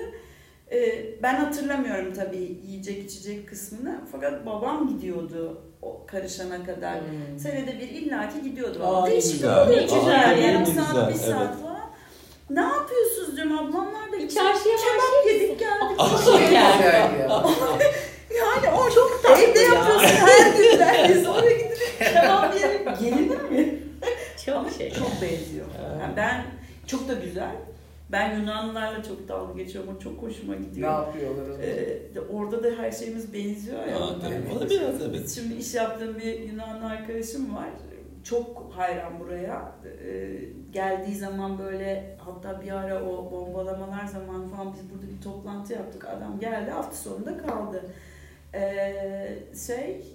Ee, 0.71 1.05
ben 1.23 1.35
hatırlamıyorum 1.35 2.13
tabii 2.13 2.57
yiyecek 2.67 3.03
içecek 3.11 3.49
kısmını. 3.49 4.01
Fakat 4.11 4.45
babam 4.45 4.87
gidiyordu 4.87 5.61
o 5.81 6.05
karışana 6.07 6.65
kadar. 6.65 6.95
Hmm. 6.95 7.39
Senede 7.39 7.79
bir 7.79 7.89
illaki 7.89 8.43
gidiyordu. 8.43 8.83
Aa, 8.83 9.07
Değişik 9.07 9.31
güzel. 9.31 9.61
oluyor. 9.61 9.77
Ne 9.77 9.81
güzel, 9.83 10.39
yarım 10.43 10.65
güzel, 10.65 10.83
saat, 10.85 11.09
bir 11.09 11.13
evet. 11.13 11.25
saat 11.25 11.61
falan. 11.61 11.89
Ne 12.49 12.61
yapıyorsunuz 12.61 13.35
diyorum 13.35 13.57
ablamlar 13.57 14.11
da 14.11 14.17
Bir 14.17 14.29
çarşıya 14.29 14.75
kebap 14.75 15.25
yedik 15.27 15.59
geldik. 15.59 15.99
Yani 18.39 18.75
o 18.77 18.89
çok 18.89 19.23
tatlı 19.23 19.43
Evde 19.43 19.59
ya. 19.59 19.73
yapıyorsun 19.73 20.07
her 20.07 20.57
gün 20.57 20.79
derdi. 20.79 21.23
Sonra 21.23 21.49
gidip 21.51 21.99
kebap 21.99 22.55
yerim. 22.61 22.81
Gelinir 22.99 23.41
mi? 23.41 23.79
Çok 24.45 24.71
şey. 24.77 24.93
Çok 24.93 25.21
benziyor. 25.21 25.65
Evet. 25.79 26.01
Yani 26.01 26.13
ben 26.17 26.45
çok 26.87 27.07
da 27.07 27.13
güzel. 27.13 27.51
Ben 28.11 28.39
Yunanlılarla 28.39 29.03
çok 29.03 29.27
dalga 29.27 29.53
geçiyorum. 29.63 29.95
O 29.97 29.99
çok 29.99 30.21
hoşuma 30.21 30.55
Ne 30.55 30.59
gidiyor. 30.61 30.91
yapıyorlar 30.91 31.41
o 31.43 31.45
zaman? 31.45 31.61
Ee, 31.61 32.15
de 32.15 32.21
orada 32.33 32.63
da 32.63 32.67
her 32.77 32.91
şeyimiz 32.91 33.33
benziyor 33.33 33.85
ya. 33.87 33.97
Aa, 33.99 34.19
tabii. 34.19 34.69
Biraz 34.69 35.01
evet. 35.01 35.29
Şimdi 35.29 35.53
iş 35.53 35.73
yaptığım 35.75 36.17
bir 36.19 36.39
Yunanlı 36.39 36.85
arkadaşım 36.85 37.55
var. 37.55 37.69
Çok 38.23 38.71
hayran 38.75 39.19
buraya. 39.19 39.71
Ee, 40.05 40.29
geldiği 40.71 41.15
zaman 41.15 41.59
böyle 41.59 42.17
hatta 42.25 42.61
bir 42.61 42.71
ara 42.71 43.03
o 43.05 43.31
bombalamalar 43.31 44.05
zamanı 44.05 44.47
falan 44.47 44.73
biz 44.73 44.89
burada 44.91 45.11
bir 45.17 45.21
toplantı 45.23 45.73
yaptık. 45.73 46.05
Adam 46.05 46.39
geldi 46.39 46.71
hafta 46.71 46.95
sonunda 46.95 47.37
kaldı. 47.37 47.83
Ee, 48.53 49.39
şey 49.67 50.05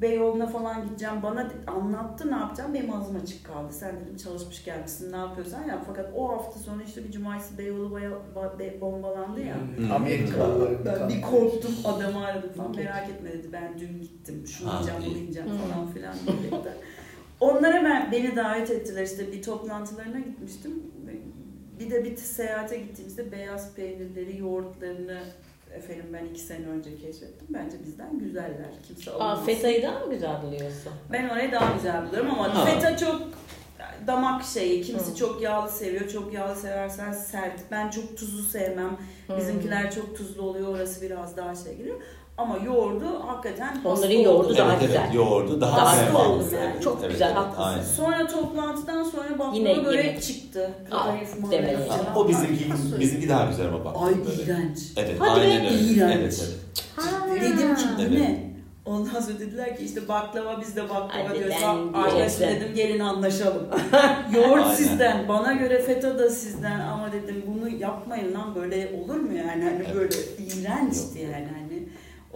Beyoğlu'na 0.00 0.46
falan 0.46 0.84
gideceğim. 0.84 1.14
Bana 1.22 1.50
anlattı 1.66 2.30
ne 2.30 2.36
yapacağım. 2.36 2.74
Benim 2.74 2.92
ağzım 2.92 3.16
açık 3.16 3.44
kaldı. 3.44 3.72
Sen 3.72 4.00
dedim 4.00 4.16
çalışmış 4.16 4.64
gelmişsin. 4.64 5.12
Ne 5.12 5.16
yapıyorsan 5.16 5.64
yap. 5.64 5.82
Fakat 5.86 6.10
o 6.16 6.28
hafta 6.28 6.60
sonu 6.60 6.82
işte 6.82 7.04
bir 7.04 7.12
cumartesi 7.12 7.58
Beyoğlu 7.58 7.92
baya, 7.92 8.10
ba- 8.34 8.80
bombalandı 8.80 9.40
ya. 9.40 9.56
Hmm, 9.76 9.92
Amerikalıların 9.92 10.84
Ben 10.84 11.08
bir 11.08 11.22
korktum. 11.22 11.74
Adamı 11.84 12.24
aradım 12.26 12.52
falan. 12.52 12.76
Merak 12.76 13.08
etme 13.08 13.32
dedi. 13.32 13.48
Ben 13.52 13.78
dün 13.78 14.00
gittim. 14.02 14.44
Şunu 14.46 14.70
yiyeceğim 14.72 15.00
bunu 15.06 15.16
yiyeceğim 15.18 15.48
Hı. 15.50 15.56
falan 15.56 15.86
filan 15.92 16.14
dedi. 16.26 16.72
Onlara 17.40 17.84
ben 17.84 18.12
beni 18.12 18.36
davet 18.36 18.70
ettiler 18.70 19.02
işte. 19.04 19.32
Bir 19.32 19.42
toplantılarına 19.42 20.18
gitmiştim. 20.18 20.72
Bir 21.80 21.90
de 21.90 22.04
bir 22.04 22.16
seyahate 22.16 22.78
gittiğimizde 22.78 23.32
beyaz 23.32 23.74
peynirleri, 23.74 24.38
yoğurtlarını 24.38 25.20
efendim 25.76 26.06
ben 26.12 26.24
iki 26.24 26.40
sene 26.40 26.66
önce 26.68 26.96
keşfettim. 26.96 27.46
Bence 27.50 27.76
bizden 27.86 28.18
güzeller. 28.18 28.70
Kimse 28.86 29.10
Aa, 29.10 29.14
olmaz. 29.16 29.46
fetayı 29.46 29.82
daha 29.82 29.98
mı 30.06 30.10
güzel 30.14 30.42
buluyorsun? 30.42 30.92
Ben 31.12 31.28
orayı 31.28 31.52
daha 31.52 31.74
güzel 31.76 32.06
buluyorum 32.08 32.30
ama 32.30 32.54
Ha. 32.54 32.64
feta 32.64 32.96
çok 32.96 33.22
damak 34.06 34.44
şeyi. 34.44 34.82
Kimisi 34.82 35.10
Hı. 35.12 35.16
çok 35.16 35.42
yağlı 35.42 35.70
seviyor. 35.70 36.08
Çok 36.08 36.32
yağlı 36.32 36.56
seversen 36.56 37.12
sert. 37.12 37.60
Ben 37.70 37.90
çok 37.90 38.16
tuzlu 38.16 38.42
sevmem. 38.42 38.96
Bizimkiler 39.38 39.94
çok 39.94 40.16
tuzlu 40.16 40.42
oluyor. 40.42 40.68
Orası 40.68 41.02
biraz 41.02 41.36
daha 41.36 41.54
şey 41.54 41.76
giriyor. 41.76 42.00
Ama 42.38 42.56
yoğurdu 42.66 43.06
hakikaten 43.26 43.78
Onların 43.84 44.14
yoğurdu 44.14 44.56
daha 44.56 44.72
evet, 44.72 44.80
güzel. 44.80 45.02
Evet, 45.04 45.14
yoğurdu 45.14 45.60
daha 45.60 45.76
Daha 45.76 45.94
güzel. 46.40 46.60
yani. 46.60 46.80
Çok 46.82 46.98
Evet, 47.00 47.10
güzel, 47.12 47.26
evet, 47.26 47.36
haklısın. 47.36 47.62
aynen. 47.62 47.82
Sonra 47.82 48.26
toplantıdan 48.26 49.04
sonra 49.04 49.24
Yine 49.54 49.68
baklava 49.70 49.84
börek 49.86 50.04
yemek. 50.04 50.22
çıktı. 50.22 50.70
Aa, 50.90 51.04
Kadayıf. 51.04 51.34
Ama 51.44 52.20
O 52.20 52.28
bizimki, 52.28 52.64
bizimki 53.00 53.28
daha 53.28 53.44
güzel 53.46 53.68
ama 53.68 53.84
bak. 53.84 53.96
Ay 53.98 54.14
böyle. 54.26 54.42
iğrenç. 54.42 54.78
Evet, 54.96 55.16
Hadi 55.18 55.40
be, 55.40 55.44
aynen 55.44 55.64
öyle. 55.66 55.74
iğrenç. 55.80 56.14
Evet, 56.20 56.44
evet. 56.44 56.54
Ha. 56.96 57.26
Dedim 57.34 57.74
ki 57.74 57.82
Evet. 58.00 58.10
ne? 58.10 58.46
Ondan 58.84 59.20
sonra 59.20 59.38
dediler 59.38 59.76
ki 59.76 59.84
işte 59.84 60.08
baklava 60.08 60.60
biz 60.60 60.76
de 60.76 60.82
baklava 60.84 61.28
Hadi 61.28 61.38
diyoruz. 61.38 61.56
Arkadaşım 61.94 62.40
dedim 62.40 62.74
gelin 62.74 63.00
anlaşalım. 63.00 63.62
Yoğurt 64.34 64.62
Aynen. 64.64 64.74
sizden, 64.74 65.28
bana 65.28 65.52
göre 65.52 65.82
feta 65.82 66.18
da 66.18 66.30
sizden 66.30 66.80
ama 66.80 67.12
dedim 67.12 67.44
bunu 67.46 67.68
yapmayın 67.68 68.34
lan 68.34 68.54
böyle 68.54 69.02
olur 69.04 69.16
mu 69.16 69.32
yani 69.32 69.62
hani 69.64 69.82
Evet. 69.86 69.94
böyle 69.94 70.14
iğrençti 70.38 71.18
yani 71.18 71.48
hani. 71.54 71.65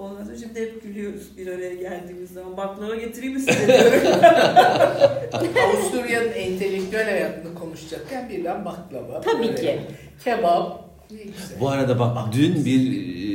Ondan 0.00 0.24
sonra 0.24 0.36
şimdi 0.36 0.60
hep 0.60 0.82
gülüyoruz 0.82 1.36
bir 1.36 1.46
araya 1.46 1.74
geldiğimiz 1.74 2.30
zaman. 2.30 2.56
Baklava 2.56 2.94
getireyim 2.94 3.34
mi 3.34 3.40
size 3.40 3.66
diyorum. 3.66 4.22
Avusturya'nın 5.64 6.32
entelektüel 6.32 7.04
hayatını 7.04 7.54
konuşacakken 7.54 8.28
birden 8.28 8.64
baklava. 8.64 9.20
Tabii 9.20 9.42
börek, 9.42 9.58
ki. 9.58 9.80
Kebap. 10.24 10.90
Bu 11.60 11.68
arada 11.68 11.98
bak 11.98 12.32
dün 12.32 12.64
bir 12.64 12.90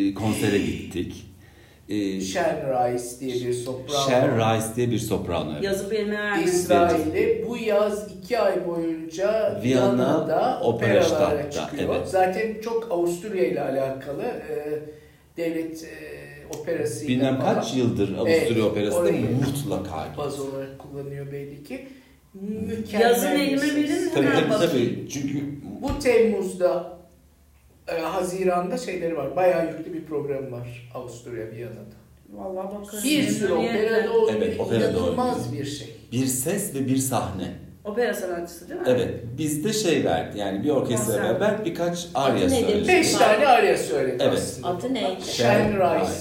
e, 0.09 0.13
konsere 0.13 0.57
gittik. 0.57 1.25
E, 1.89 2.21
Shen 2.21 2.55
Rice 2.55 3.19
diye 3.19 3.47
bir 3.47 3.53
soprano. 3.53 4.09
Cher 4.09 4.31
Rice 4.31 4.75
diye 4.75 4.91
bir 4.91 4.99
soprano. 4.99 5.51
evet. 5.53 5.63
Yazıp 5.63 5.93
elime 5.93 6.17
verdim. 6.17 6.43
İsrail'i 6.45 7.45
bu 7.47 7.57
yaz 7.57 8.11
iki 8.17 8.39
ay 8.39 8.67
boyunca 8.67 9.59
Viyana 9.63 9.97
Viyana'da 9.97 10.59
Opera 10.63 11.05
operalara 11.05 11.51
çıkıyor. 11.51 11.95
evet. 11.95 12.07
Zaten 12.07 12.61
çok 12.61 12.91
Avusturya 12.91 13.45
ile 13.45 13.61
alakalı 13.61 14.23
e, 14.23 14.79
devlet 15.37 15.83
e, 15.83 16.24
operası 16.49 17.07
Bilmem 17.07 17.39
kaç 17.39 17.75
yıldır 17.75 18.09
Avusturya 18.17 18.37
Evet, 18.47 18.61
Operası'nda 18.63 19.11
mutlaka 19.11 20.07
git. 20.07 20.17
baz 20.17 20.39
olarak 20.39 20.79
kullanıyor 20.79 21.31
belli 21.31 21.63
ki. 21.63 21.87
Mükemmel 22.33 23.09
Yazın 23.09 23.31
bir 23.31 23.39
elime 23.39 23.75
verin 23.75 24.09
Tabii 24.13 24.27
tabii 24.49 24.67
tabii. 24.71 25.07
Çünkü 25.09 25.43
Bu 25.81 25.99
Temmuz'da 25.99 26.97
e, 27.87 27.99
Haziran'da 27.99 28.77
şeyleri 28.77 29.17
var. 29.17 29.35
Bayağı 29.35 29.67
yüklü 29.67 29.93
bir 29.93 30.05
program 30.05 30.51
var 30.51 30.89
Avusturya 30.93 31.51
Viyana'da. 31.51 31.95
Vallahi 32.33 32.65
bakarım. 32.65 33.03
Bir 33.03 33.27
sürü 33.27 33.53
operada 33.53 34.11
o 34.13 34.29
Evet, 34.31 34.57
inanılmaz 34.71 35.53
bir 35.53 35.65
şey. 35.65 35.95
bir 36.11 36.25
ses 36.25 36.75
ve 36.75 36.87
bir 36.87 36.97
sahne. 36.97 37.51
Opera 37.85 38.13
sanatçısı 38.13 38.69
değil 38.69 38.79
mi? 38.81 38.85
Evet. 38.89 39.09
Bizde 39.37 39.73
şey 39.73 40.05
verdi. 40.05 40.37
Yani 40.39 40.63
bir 40.63 40.69
orkestra 40.69 41.23
beraber 41.23 41.65
birkaç 41.65 42.07
arya 42.15 42.49
söyledi. 42.49 42.87
Beş 42.87 43.13
tane 43.13 43.47
arya 43.47 43.77
söyledi 43.77 44.17
Evet. 44.23 44.37
aslında. 44.37 44.67
Adı 44.67 44.93
neydi? 44.93 45.21
Shen 45.25 45.73
Rice. 45.73 46.11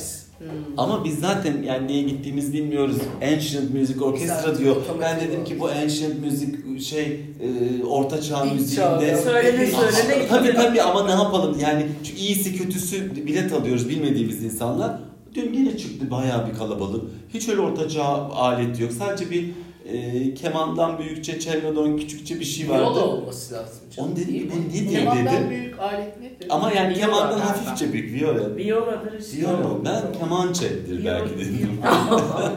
Hmm. 0.45 0.75
Ama 0.77 1.05
biz 1.05 1.19
zaten 1.19 1.63
yani 1.63 1.87
niye 1.87 2.03
gittiğimiz 2.03 2.53
bilmiyoruz. 2.53 2.97
Ancient 3.23 3.75
Music 3.75 4.01
Orchestra 4.01 4.59
diyor. 4.59 4.77
Ben 5.01 5.21
dedim 5.21 5.45
ki 5.45 5.61
bu 5.61 5.67
Ancient 5.69 6.25
Music 6.25 6.53
şey 6.81 7.21
e, 7.41 7.85
orta 7.85 8.23
çağ 8.23 8.45
İlk 8.45 8.53
müziğinde. 8.53 9.17
Söylene 9.25 9.67
söylene 9.67 10.29
Tabii 10.29 10.55
tabii 10.55 10.83
ama 10.83 11.05
ne 11.05 11.11
yapalım 11.11 11.59
yani 11.61 11.87
çünkü 12.05 12.21
iyisi 12.21 12.57
kötüsü 12.57 13.27
bilet 13.27 13.53
alıyoruz 13.53 13.89
bilmediğimiz 13.89 14.45
insanlar. 14.45 14.99
Dün 15.35 15.53
yine 15.53 15.77
çıktı 15.77 16.11
bayağı 16.11 16.49
bir 16.51 16.55
kalabalık. 16.55 17.05
Hiç 17.35 17.49
öyle 17.49 17.61
orta 17.61 17.89
çağ 17.89 18.05
alet 18.33 18.81
yok. 18.81 18.93
Sadece 18.93 19.31
bir 19.31 19.51
e, 19.87 20.35
kemandan 20.35 20.99
büyükçe, 20.99 21.41
cello'dan 21.41 21.97
küçükçe 21.97 22.41
bir 22.41 22.45
şey 22.45 22.69
vardı. 22.71 22.83
Viola 22.83 23.05
olması 23.07 23.55
lazım. 23.55 23.79
canım, 23.97 24.09
Onu 24.11 24.17
dedim 24.17 24.35
ki 24.39 24.45
mi? 24.45 24.51
bu 24.53 24.69
ne 24.69 24.89
diye 24.89 24.99
Kemandan 25.01 25.27
dedim. 25.37 25.51
büyük 25.51 25.79
alet 25.79 26.21
nedir? 26.21 26.47
Ama 26.51 26.73
yani 26.73 26.89
Viola 26.89 27.01
kemandan 27.01 27.29
galiba. 27.39 27.49
hafifçe 27.49 27.93
büyük 27.93 28.15
viola. 28.23 28.57
Viola'dır 28.57 29.21
işte. 29.21 29.39
Viola 29.41 29.85
ben 29.85 30.19
kemançedir 30.19 31.05
belki 31.05 31.39
dedim. 31.39 31.79
Ha. 31.83 32.55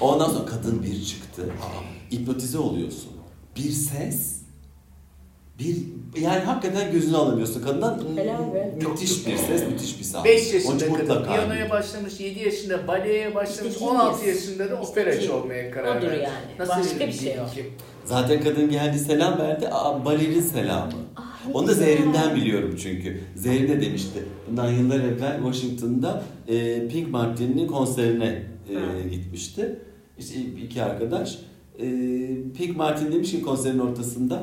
Ondan 0.00 0.28
sonra 0.28 0.46
kadın 0.46 0.82
bir 0.82 1.04
çıktı. 1.04 1.42
Hipnotize 2.12 2.58
oluyorsun. 2.58 3.10
Bir 3.56 3.70
ses 3.70 4.38
bir 5.58 5.76
yani 6.16 6.44
hakikaten 6.44 6.92
gözünü 6.92 7.16
alamıyorsun 7.16 7.62
kadından. 7.62 8.00
Helal 8.16 8.54
be. 8.54 8.74
Müthiş 8.90 9.26
bir 9.26 9.36
ses, 9.36 9.68
müthiş 9.70 9.98
bir 9.98 10.04
sahne. 10.04 10.28
5 10.28 10.54
yaşında 10.54 10.92
kadın 10.94 11.24
piyanoya 11.24 11.70
başlamış, 11.70 12.20
7 12.20 12.40
yaşında 12.44 12.86
baleye 12.88 13.34
başlamış, 13.34 13.72
İşte 13.72 13.84
16 13.84 14.24
genius. 14.24 14.36
yaşında 14.36 14.70
da 14.70 14.80
operacı 14.80 15.34
olmaya 15.36 15.70
karar 15.70 15.96
Odur 15.98 16.06
verdi. 16.06 16.22
yani. 16.22 16.58
Nasıl 16.58 16.80
Başka 16.80 17.06
bir 17.06 17.12
şey 17.12 17.26
bilgi? 17.32 17.70
Zaten 18.04 18.40
kadın 18.42 18.70
geldi 18.70 18.98
selam 18.98 19.38
verdi. 19.38 19.68
Aa, 19.68 20.04
balerin 20.04 20.40
selamı. 20.40 20.92
Onu 21.54 21.68
da. 21.68 21.74
Zehrin'den 21.74 22.36
biliyorum 22.36 22.76
çünkü. 22.82 23.20
Zehrin 23.36 23.68
de 23.68 23.80
demişti. 23.80 24.18
Bundan 24.50 24.70
yıllar 24.72 25.00
evvel 25.00 25.36
Washington'da 25.42 26.22
e, 26.48 26.88
Pink 26.88 27.10
Martin'in 27.10 27.66
konserine 27.66 28.42
e, 28.70 29.08
gitmişti. 29.08 29.78
İşte 30.18 30.34
iki 30.64 30.82
arkadaş. 30.82 31.38
E, 31.78 31.84
Pink 32.56 32.76
Martin 32.76 33.12
demiş 33.12 33.30
ki 33.30 33.42
konserin 33.42 33.78
ortasında 33.78 34.42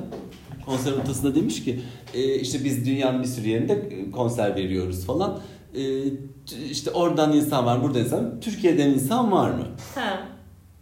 konserin 0.66 1.00
ortasında 1.00 1.36
demiş 1.36 1.64
ki 1.64 1.80
e, 2.14 2.36
işte 2.36 2.64
biz 2.64 2.86
dünyanın 2.86 3.24
bir 3.24 3.28
sürü 3.28 3.48
yerinde 3.50 3.74
e, 3.74 4.12
konser 4.12 4.56
veriyoruz 4.56 5.06
falan. 5.06 5.40
E, 5.76 6.04
işte 6.72 6.92
oradan 6.92 7.34
insan 7.34 7.66
var, 7.66 7.84
burada 7.84 8.00
insan 8.00 8.26
var. 8.26 8.42
Türkiye'den 8.42 8.90
insan 8.90 9.32
var 9.32 9.52
mı? 9.52 9.68
Ha. 9.96 10.28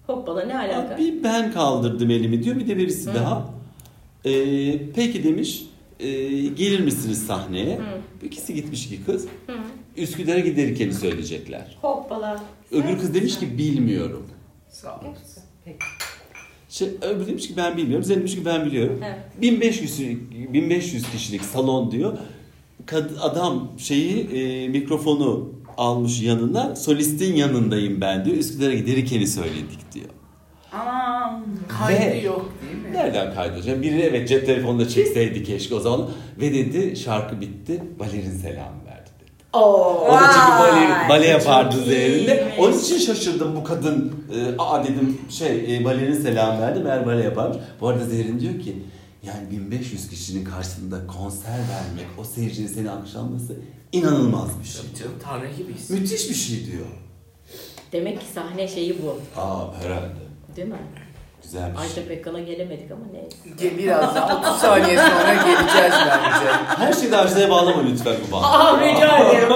Hoppala 0.07 0.45
ne 0.45 0.57
alaka? 0.57 0.97
Bir 0.97 1.23
ben 1.23 1.51
kaldırdım 1.51 2.11
elimi 2.11 2.43
diyor 2.43 2.55
bir 2.55 2.67
de 2.67 2.77
birisi 2.77 3.09
Hı. 3.09 3.15
daha. 3.15 3.53
Ee, 4.25 4.89
peki 4.95 5.23
demiş 5.23 5.65
e, 5.99 6.11
gelir 6.47 6.79
misiniz 6.79 7.27
sahneye? 7.27 7.77
Hı. 7.77 8.25
İkisi 8.25 8.53
gitmiş 8.53 8.85
iki 8.85 9.05
kız. 9.05 9.27
Hı. 9.47 9.53
Üsküdar'a 9.97 10.39
giderken 10.39 10.91
söyleyecekler. 10.91 11.77
Hoppala. 11.81 12.43
Öbür 12.71 12.99
kız 12.99 13.13
demiş 13.13 13.39
ki 13.39 13.57
bilmiyorum. 13.57 14.27
Sağ 14.69 14.95
ol. 14.95 15.03
Şey, 16.73 16.87
öbürü 17.01 17.27
demiş 17.27 17.47
ki 17.47 17.53
ben 17.57 17.77
bilmiyorum. 17.77 18.03
Zeynep 18.03 18.21
demiş 18.21 18.35
ki 18.35 18.45
ben 18.45 18.65
biliyorum. 18.65 18.99
Evet. 19.05 19.41
1500 19.41 19.91
kişilik, 19.91 20.53
1500 20.53 21.11
kişilik 21.11 21.41
salon 21.43 21.91
diyor. 21.91 22.17
Kad- 22.87 23.19
adam 23.19 23.71
şeyi 23.77 24.29
e, 24.29 24.67
mikrofonu 24.67 25.49
almış 25.77 26.21
yanına. 26.21 26.75
Solistin 26.75 27.35
yanındayım 27.35 28.01
ben 28.01 28.25
diyor. 28.25 28.37
Üsküdar'a 28.37 28.73
giderken 28.73 29.25
söyledik 29.25 29.93
diyor. 29.93 30.05
Aman. 30.71 31.45
Kaydı 31.67 31.99
Ve- 31.99 32.21
yok 32.21 32.53
değil 32.61 32.85
mi? 32.85 32.93
Nereden 32.93 33.33
kaydedeceğim? 33.33 33.81
Biri 33.81 33.99
evet 33.99 34.29
cep 34.29 34.45
telefonunda 34.45 34.89
çekseydi 34.89 35.43
keşke 35.43 35.75
o 35.75 35.79
zaman. 35.79 36.09
Ve 36.41 36.53
dedi 36.53 36.95
şarkı 36.95 37.41
bitti. 37.41 37.83
Balerin 37.99 38.31
selam 38.31 38.57
verdi 38.57 38.73
dedi. 38.82 38.82
Oo. 39.53 40.05
O 40.07 40.13
da 40.13 40.19
çünkü 40.33 40.59
bale, 40.59 41.09
bale 41.09 41.27
yapardı 41.27 41.95
iyiymiş. 41.95 42.33
Onun 42.59 42.79
için 42.79 42.97
şaşırdım 42.97 43.55
bu 43.55 43.63
kadın. 43.63 44.13
E, 44.35 44.55
aa 44.57 44.83
dedim 44.83 45.21
şey 45.29 45.77
e, 45.77 45.85
balerin 45.85 46.13
selam 46.21 46.61
verdi. 46.61 46.79
Meğer 46.79 47.05
bale 47.05 47.23
yaparmış. 47.23 47.57
Bu 47.81 47.87
arada 47.87 48.05
Zehrin 48.05 48.39
diyor 48.39 48.59
ki 48.59 48.83
yani 49.23 49.51
1500 49.51 50.09
kişinin 50.09 50.45
karşısında 50.45 51.07
konser 51.07 51.51
vermek, 51.51 52.05
o 52.17 52.23
seyircinin 52.23 52.67
seni 52.67 52.89
alkışlaması 52.91 53.55
inanılmaz 53.91 54.49
bir 54.59 54.65
şey. 54.67 54.81
Tabii 54.81 54.99
canım 54.99 55.15
Tanrı 55.23 55.47
gibiyiz. 55.57 55.89
Müthiş 55.89 56.29
bir 56.29 56.35
şey 56.35 56.65
diyor. 56.65 56.85
Demek 57.91 58.19
ki 58.19 58.25
sahne 58.33 58.67
şeyi 58.67 58.97
bu. 59.03 59.19
Aa 59.41 59.73
herhalde. 59.83 60.13
Değil 60.55 60.67
mi? 60.67 60.77
Güzel 61.43 61.71
bir 61.73 61.77
şey. 61.77 61.85
Ajda 61.85 62.07
Pekkan'a 62.07 62.39
gelemedik 62.39 62.91
ama 62.91 63.01
neyse. 63.13 63.77
Biraz 63.77 64.15
daha 64.15 64.37
30 64.39 64.61
saniye 64.61 64.97
sonra 64.97 65.33
geleceğiz 65.33 65.93
bence. 66.07 66.51
Her 66.77 66.93
şeyi 66.93 67.11
de 67.11 67.17
Ajda'ya 67.17 67.49
bağlama 67.49 67.83
lütfen 67.83 68.13
bu 68.27 68.31
bağ. 68.31 68.41
Aa 68.41 68.79
rica 68.81 69.17
ederim. 69.17 69.49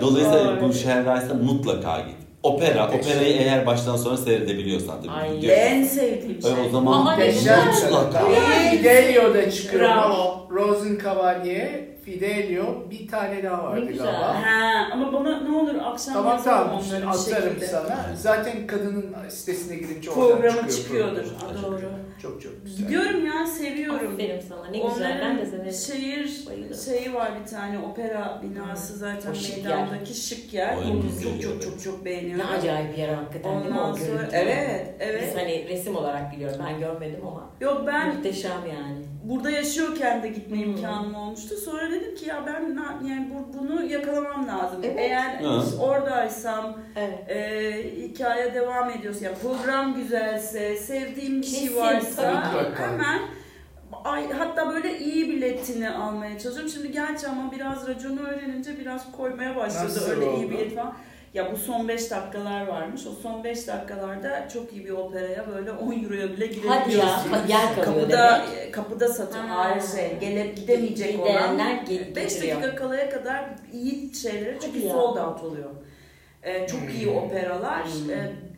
Dolayısıyla 0.00 0.62
bu 0.62 0.72
Şehrazat'a 0.72 1.34
mutlaka 1.34 2.00
git. 2.00 2.14
Opera, 2.42 2.86
Muhteşem. 2.86 3.12
operayı 3.16 3.36
eğer 3.36 3.66
baştan 3.66 3.96
sonra 3.96 4.16
seyredebiliyorsan 4.16 4.96
tabii. 5.02 5.10
Ay. 5.12 5.34
Gidiyorsun. 5.36 5.62
En 5.62 5.84
sevdiğim 5.84 6.42
şey. 6.42 6.50
E, 6.50 6.54
o 6.68 6.70
zaman 6.72 7.06
Aa, 7.06 7.16
ne 7.16 7.26
Muhteşem 7.26 7.58
mutlaka. 7.66 8.18
sanat. 8.20 8.24
Fidelio'da 8.70 9.50
çıkıyor. 9.50 9.82
Bravo. 9.84 10.46
Rosencavalier 10.50 11.70
Fidelio 12.04 12.90
bir 12.90 13.08
tane 13.08 13.42
daha 13.42 13.64
vardı 13.64 13.80
Ne 13.86 13.90
güzel. 13.90 14.06
galiba. 14.06 14.46
Ha, 14.46 14.88
ama 14.92 15.12
bana 15.12 15.40
ne 15.40 15.56
olur 15.56 15.74
akşam 15.82 16.14
Tamam 16.14 16.40
tamam 16.44 16.70
onları 16.86 17.02
bir 17.02 17.06
atarım 17.08 17.48
şekilde. 17.48 17.66
sana. 17.66 18.06
Zaten 18.16 18.66
kadının 18.66 19.14
sitesine 19.28 19.76
girince 19.76 20.10
oradan 20.10 20.28
Programı 20.40 20.70
çıkıyor 20.70 20.70
çıkıyordur. 20.70 21.24
program. 21.40 21.56
Ha, 21.56 21.62
doğru. 21.62 21.80
Çok 22.22 22.42
çok 22.42 22.52
güzel. 22.64 22.78
Gidiyorum 22.86 23.26
ya 23.26 23.46
seviyorum. 23.46 24.12
Aferin 24.14 24.40
sana 24.40 24.66
ne 24.70 24.78
güzel 24.78 25.18
ben 25.22 25.38
de 25.38 25.46
severim. 25.46 25.72
şehir 25.72 26.46
Bayılırım. 26.46 26.76
şeyi 26.84 27.14
var 27.14 27.32
bir 27.44 27.50
tane 27.50 27.78
opera 27.78 28.40
binası 28.42 28.96
zaten 28.96 29.30
O 29.30 29.34
şık 29.34 29.56
meydandaki 29.64 30.14
şık 30.14 30.54
yer. 30.54 30.76
Onu 30.76 31.02
çok 31.22 31.42
çok 31.42 31.62
çok 31.62 31.82
çok 31.82 32.04
beğeniyorum. 32.04 32.38
Ne 32.38 32.44
acayip 32.50 32.92
bir 32.92 32.98
yer 32.98 33.08
hakikaten 33.14 33.60
değil 33.62 33.72
mi 33.74 33.80
Ondan 33.80 33.92
o 33.92 33.96
sonra 33.96 34.08
görüntü? 34.16 34.36
evet 34.36 34.94
evet. 35.00 35.22
Biz 35.28 35.42
hani 35.42 35.68
resim 35.68 35.96
olarak 35.96 36.32
biliyorum 36.32 36.58
ben 36.68 36.78
görmedim 36.78 37.20
ama 37.26 37.50
Yok 37.60 37.82
ben 37.86 38.14
muhteşem 38.16 38.50
yani. 38.68 39.04
Burada 39.24 39.50
yaşıyorken 39.50 40.22
de 40.22 40.28
gitme 40.28 40.56
Hmm. 40.56 40.64
imkanım 40.70 41.14
olmuştu. 41.14 41.56
Sonra 41.56 41.90
dedim 41.90 42.14
ki 42.14 42.28
ya 42.28 42.44
ben 42.46 42.60
yani 43.08 43.30
bu- 43.34 43.58
bunu 43.58 43.84
yakalamam 43.84 44.48
lazım. 44.48 44.80
Evet. 44.82 44.96
Eğer 44.98 45.34
Ha. 45.42 45.62
oradaysam 45.80 46.78
Evet. 46.96 47.30
e, 47.30 47.72
hikaye 48.02 48.54
devam 48.54 48.90
ediyorsa, 48.90 49.24
yani 49.24 49.36
program 49.42 49.94
güzelse, 49.94 50.76
sevdiğim 50.76 51.42
bir 51.42 51.46
şey 51.46 51.76
varsa 51.76 52.52
hemen 52.78 53.20
ay, 54.04 54.32
hatta 54.32 54.70
böyle 54.70 54.98
iyi 54.98 55.28
biletini 55.28 55.90
almaya 55.90 56.38
çalışıyorum. 56.38 56.70
Şimdi 56.70 56.92
gerçi 56.92 57.26
ama 57.28 57.52
biraz 57.52 57.88
raconu 57.88 58.20
öğrenince 58.20 58.78
biraz 58.78 59.12
koymaya 59.12 59.56
başladı 59.56 59.84
Nasıl 59.84 60.10
öyle 60.10 60.24
iyi 60.26 60.46
oldu? 60.46 60.50
bilet 60.50 60.74
falan. 60.74 60.94
Ya 61.34 61.52
bu 61.52 61.56
son 61.56 61.88
5 61.88 62.10
dakikalar 62.10 62.66
varmış. 62.66 63.06
O 63.06 63.10
son 63.22 63.44
5 63.44 63.66
dakikalarda 63.68 64.48
çok 64.48 64.72
iyi 64.72 64.84
bir 64.84 64.90
operaya 64.90 65.44
böyle 65.54 65.70
10 65.72 65.92
euroya 66.04 66.28
bile 66.32 66.46
Hadi 66.46 66.54
girebiliyorsun. 66.54 67.30
ya 67.30 67.44
yer 67.48 67.74
kalıyor 67.74 68.00
Kapıda 68.02 68.44
demek. 68.56 68.74
kapıda 68.74 69.08
satıyor. 69.08 69.44
Ha. 69.44 69.64
Hayır 69.64 69.82
şey, 69.96 70.18
gelip 70.20 70.56
gidemeyecek 70.56 71.20
olan 71.20 71.32
Gidenler 71.52 71.82
gel- 71.82 72.16
5 72.16 72.32
getiriyor. 72.34 72.62
dakika 72.62 72.76
kalaya 72.76 73.10
kadar 73.10 73.44
iyi 73.72 74.14
şeylere 74.14 74.58
çünkü 74.60 74.78
Hadi 74.78 74.86
ya. 74.86 74.92
sold 74.92 75.16
out 75.16 75.42
oluyor. 75.44 75.70
Ee, 76.42 76.66
çok 76.66 76.80
iyi 76.94 77.06
Hmm. 77.06 77.16
operalar. 77.16 77.84
Hmm. 77.84 78.10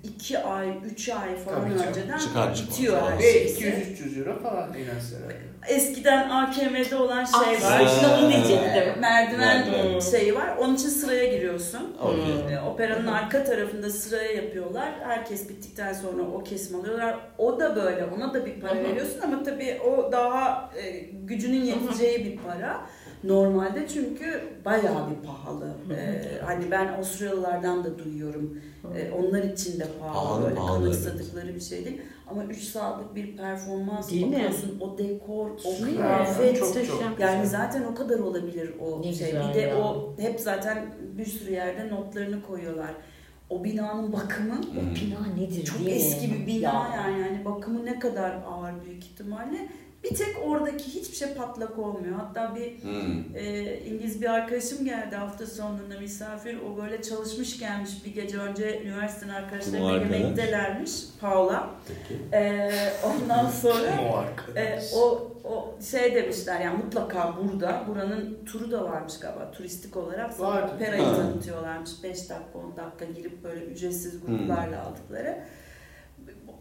2 0.03 0.39
ay, 0.39 0.69
3 0.85 1.09
ay 1.09 1.37
falan 1.37 1.61
Tabii 1.61 1.79
canım. 1.79 1.89
önceden 1.89 2.19
Çıkar 2.19 2.55
çıkmaz. 2.55 2.79
bitiyor 2.79 3.03
her 3.11 3.19
Ve 3.19 3.23
şey. 3.33 3.47
200-300 3.47 4.19
euro 4.19 4.43
falan 4.43 4.75
en 4.75 4.97
az 4.97 5.13
herhalde. 5.15 5.35
Eskiden 5.69 6.31
AKM'de 6.31 6.97
olan 6.97 7.25
şey 7.25 7.63
var. 7.71 7.87
işte 7.87 8.07
onu 8.07 8.29
diyecektim. 8.33 9.01
Merdiven 9.01 9.39
Merdiven. 9.71 10.01
şeyi 10.01 10.35
var. 10.35 10.57
Onun 10.57 10.75
için 10.75 10.89
sıraya 10.89 11.27
giriyorsun. 11.37 11.97
Okey. 12.03 12.55
Ee, 12.57 12.61
Operanın 12.61 13.07
arka 13.07 13.45
tarafında 13.45 13.91
sıraya 13.91 14.33
yapıyorlar. 14.33 14.93
Herkes 15.05 15.49
bittikten 15.49 15.93
sonra 15.93 16.23
o 16.23 16.45
kesim 16.45 16.81
alıyorlar. 16.81 17.17
O 17.39 17.61
da 17.61 17.77
böyle. 17.77 18.05
Ona 18.17 18.35
da 18.35 18.47
bir 18.47 18.61
para 18.61 18.75
veriyorsun 18.75 19.21
ama 19.25 19.43
tabii 19.43 19.81
o 19.87 20.13
daha 20.13 20.71
e, 20.77 20.91
gücünün 21.23 21.65
yeteceği 21.65 22.25
bir 22.25 22.37
para. 22.37 22.81
Normalde 23.25 23.89
çünkü 23.89 24.43
bayağı 24.65 25.11
bir 25.11 25.27
pahalı. 25.27 25.69
Ee, 25.91 26.23
hani 26.45 26.71
ben 26.71 26.87
Avusturyalılardan 26.89 27.85
da 27.85 27.99
duyuyorum. 27.99 28.61
Ee, 28.97 29.11
onlar 29.11 29.43
için 29.43 29.81
de 29.81 29.87
pahalı. 30.01 30.15
Pahalı, 30.25 30.43
böyle 30.45 30.55
pahalı, 30.55 30.79
kanıksadıkları 30.85 31.55
bir 31.55 31.61
şey 31.61 31.85
değil. 31.85 32.01
Ama 32.31 32.45
3 32.45 32.63
saatlik 32.63 33.15
bir 33.15 33.37
performans 33.37 34.11
Değil 34.11 34.27
mi? 34.27 34.33
bakıyorsun. 34.35 34.81
O 34.81 34.99
dekor, 34.99 35.51
o 35.65 35.71
mi? 35.85 35.93
kıyafet. 35.95 36.59
Çok 36.59 36.67
çok 36.69 36.77
Muhteşem. 36.77 37.15
Yani 37.19 37.43
güzel. 37.43 37.61
zaten 37.61 37.85
o 37.85 37.95
kadar 37.95 38.19
olabilir 38.19 38.71
o 38.81 39.03
Ne 39.03 39.13
şey. 39.13 39.33
Bir 39.49 39.55
de 39.55 39.61
ya. 39.61 39.77
o 39.79 40.15
hep 40.19 40.41
zaten 40.41 40.87
bir 41.19 41.27
sürü 41.27 41.53
yerde 41.53 41.89
notlarını 41.89 42.43
koyuyorlar. 42.43 42.91
O 43.51 43.65
binanın 43.65 44.13
bakımı 44.13 44.55
Hmm. 44.57 44.95
Bina 44.95 45.27
nedir 45.45 45.65
çok 45.65 45.81
mi? 45.81 45.91
eski 45.91 46.33
bir 46.35 46.47
bina 46.47 46.61
Ya. 46.61 46.93
yani. 46.97 47.21
yani 47.21 47.45
bakımı 47.45 47.85
ne 47.87 47.99
kadar 47.99 48.31
ağır 48.51 48.85
büyük 48.85 49.05
ihtimalle. 49.05 49.69
Bir 50.05 50.15
tek 50.17 50.37
oradaki 50.45 50.85
hiçbir 50.85 51.17
şey 51.17 51.35
patlak 51.35 51.79
olmuyor. 51.79 52.17
Hatta 52.17 52.55
bir 52.55 52.83
Hmm. 52.83 53.25
e, 53.37 53.77
İngiliz 53.81 54.23
bir 54.23 54.27
arkadaşım 54.27 54.85
geldi 54.85 55.17
hafta 55.17 55.47
sonunda 55.47 56.01
misafir. 56.01 56.59
O 56.61 56.83
böyle 56.83 57.03
çalışmış 57.03 57.59
gelmiş 57.59 57.91
bir 58.05 58.15
gece 58.15 58.39
önce 58.39 58.83
o 59.31 59.35
arkadaşlarıyla 59.37 59.89
arkadaş? 59.93 60.21
yemektelermiş. 60.21 60.93
Paula. 61.21 61.71
Peki. 61.89 62.21
E, 62.33 62.71
ondan 63.07 63.51
sonra 63.51 63.91
O 64.13 64.17
arkadaş. 64.17 64.93
e, 64.93 64.97
o, 64.97 65.33
o 65.45 65.75
şey 65.91 66.15
demişler 66.15 66.61
yani 66.61 66.77
mutlaka 66.85 67.35
burada, 67.43 67.85
buranın 67.89 68.39
turu 68.47 68.71
da 68.73 68.85
varmış 68.85 69.19
galiba 69.21 69.51
turistik 69.53 69.97
olarak. 69.97 70.41
Operayı 70.75 71.03
tanıtıyorlarmış 71.05 71.91
5 72.03 72.11
dakika 72.31 72.59
10 72.59 72.77
dakika 72.77 73.05
girip 73.05 73.45
böyle 73.45 73.65
ücretsiz 73.65 74.13
Hmm. 74.23 74.39
gruplarla 74.39 74.83
aldıkları. 74.83 75.39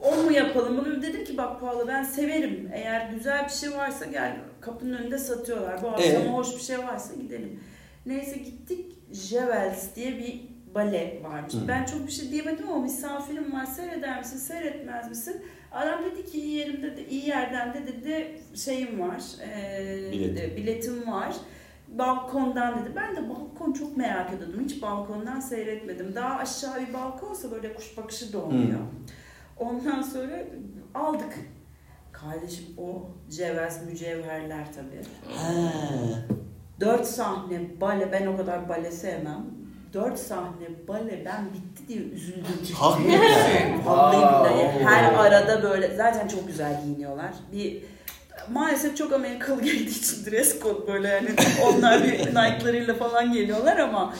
O 0.02 0.16
mu 0.24 0.32
yapalım? 0.32 0.78
Bunu 0.78 1.02
dedim 1.02 1.24
ki 1.26 1.38
bak 1.38 1.62
Pahalı 1.62 1.88
ben 1.88 2.04
severim. 2.04 2.70
Eğer 2.74 3.10
güzel 3.10 3.46
bir 3.46 3.50
şey 3.50 3.72
varsa 3.72 4.06
gel 4.06 4.36
kapının 4.62 4.94
önünde 4.98 5.18
satıyorlar. 5.18 5.82
Bu 5.84 5.88
akşam 5.90 6.22
Ee? 6.22 6.30
hoş 6.30 6.56
bir 6.56 6.62
şey 6.62 6.78
varsa 6.80 7.14
gidelim. 7.16 7.60
Neyse 8.06 8.38
gittik. 8.38 8.96
Jewels 9.12 9.96
diye 9.96 10.18
bir 10.18 10.42
bale 10.76 11.20
varmış. 11.24 11.54
Hı. 11.54 11.58
Ben 11.68 11.86
çok 11.86 12.08
bir 12.08 12.12
şey 12.12 12.32
diyemedim 12.32 12.70
ama 12.70 12.82
misafirim 12.82 13.54
var 13.54 13.66
seyreder 13.66 14.20
misin 14.20 14.38
seyretmez 14.38 15.10
misin? 15.10 15.42
Adam 15.72 16.04
dedi 16.04 16.26
ki 16.32 16.42
iyi 16.42 16.58
yerimde 16.58 16.98
de 16.98 17.08
iyi 17.10 17.28
yerden 17.28 17.74
de 17.74 17.88
dedi 17.88 18.40
şeyim 18.56 19.00
var. 19.00 19.22
E, 19.56 20.12
Biletim. 20.12 20.58
biletim 20.58 21.12
var. 21.12 21.36
Balkondan 21.88 22.74
dedi. 22.82 22.90
Ben 22.96 23.16
de 23.16 23.30
balkon 23.30 23.74
çok 23.74 23.98
merak 23.98 24.34
ediyordum. 24.34 24.62
Hiç 24.70 24.82
balkondan 24.82 25.40
seyretmedim. 25.40 26.16
Daha 26.16 26.36
aşağı 26.38 26.82
bir 26.88 26.94
balkonsa 26.94 27.52
böyle 27.52 27.74
kuş 27.74 27.98
bakışı 27.98 28.34
da 28.34 28.38
olmuyor. 28.40 28.80
Ondan 29.58 30.02
sonra 30.02 30.44
aldık. 30.96 31.34
Kardeşim 32.12 32.66
o 32.78 33.02
cevaz 33.30 33.86
mücevherler 33.86 34.66
tabii. 34.76 35.34
Ha. 35.38 35.72
Dört 36.80 37.08
sahne 37.08 37.82
bale 37.82 38.12
ben 38.12 38.26
o 38.28 38.38
kadar 38.38 38.70
bale 38.70 38.92
sevmem. 38.92 39.46
Dört 39.94 40.20
sahne 40.20 40.88
bale 40.88 41.26
ben 41.26 41.46
bitti 41.54 41.88
diye 41.88 42.00
üzüldüm. 42.00 42.76
Hakikaten. 42.76 43.86
Vallahi 43.86 44.84
her 44.84 45.14
arada 45.14 45.64
böyle 45.64 45.96
zaten 45.96 46.28
çok 46.28 46.48
güzel 46.48 46.82
giyiniyorlar. 46.84 47.32
Bir 47.52 47.84
maalesef 48.52 48.98
çok 48.98 49.14
Amerikalı 49.14 49.62
geldiği 49.64 50.00
için 50.00 50.26
dress 50.26 50.62
code 50.62 50.94
böyle 50.94 51.08
yani 51.08 51.30
onlar 51.66 52.04
bir 52.04 52.20
Nike'larıyla 52.20 52.94
falan 52.94 53.34
geliyorlar 53.34 53.78
ama 53.78 54.14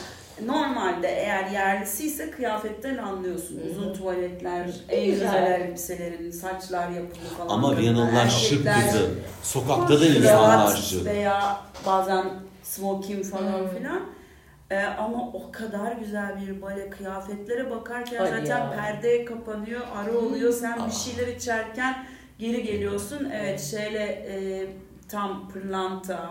normalde 0.44 1.08
eğer 1.08 1.50
yerlisiyse 1.50 2.30
kıyafetten 2.30 2.96
anlıyorsun. 2.96 3.60
Uzun 3.70 3.94
tuvaletler, 3.94 4.70
en 4.88 5.10
Güzel. 5.10 5.50
elbiselerin, 5.60 6.30
saçlar 6.30 6.88
yapılı 6.88 7.28
falan. 7.38 7.48
Ama 7.48 7.76
Viyanalılar 7.76 8.28
şık 8.28 8.66
kızı. 8.74 9.10
Sokakta 9.42 10.00
da 10.00 10.06
insanlar 10.06 10.76
şık. 10.76 11.04
Veya 11.04 11.60
bazen 11.86 12.24
smoking 12.62 13.24
falan 13.24 13.58
Hmm. 13.60 13.68
filan. 13.78 14.00
Ee, 14.70 14.82
ama 14.84 15.18
o 15.32 15.52
kadar 15.52 15.92
güzel 15.92 16.40
bir 16.40 16.62
bale 16.62 16.90
kıyafetlere 16.90 17.70
bakarken 17.70 18.16
Hadi 18.18 18.30
zaten 18.30 18.60
ya. 18.60 18.70
perde 18.76 19.24
kapanıyor, 19.24 19.80
ara 19.96 20.12
oluyor. 20.18 20.52
Sen 20.52 20.78
Aa. 20.78 20.86
bir 20.86 20.92
şeyler 20.92 21.26
içerken 21.36 22.06
geri 22.38 22.62
geliyorsun. 22.62 23.30
Evet 23.34 23.60
şeyle 23.60 24.02
e, 24.04 24.66
tam 25.08 25.48
pırlanta, 25.48 26.30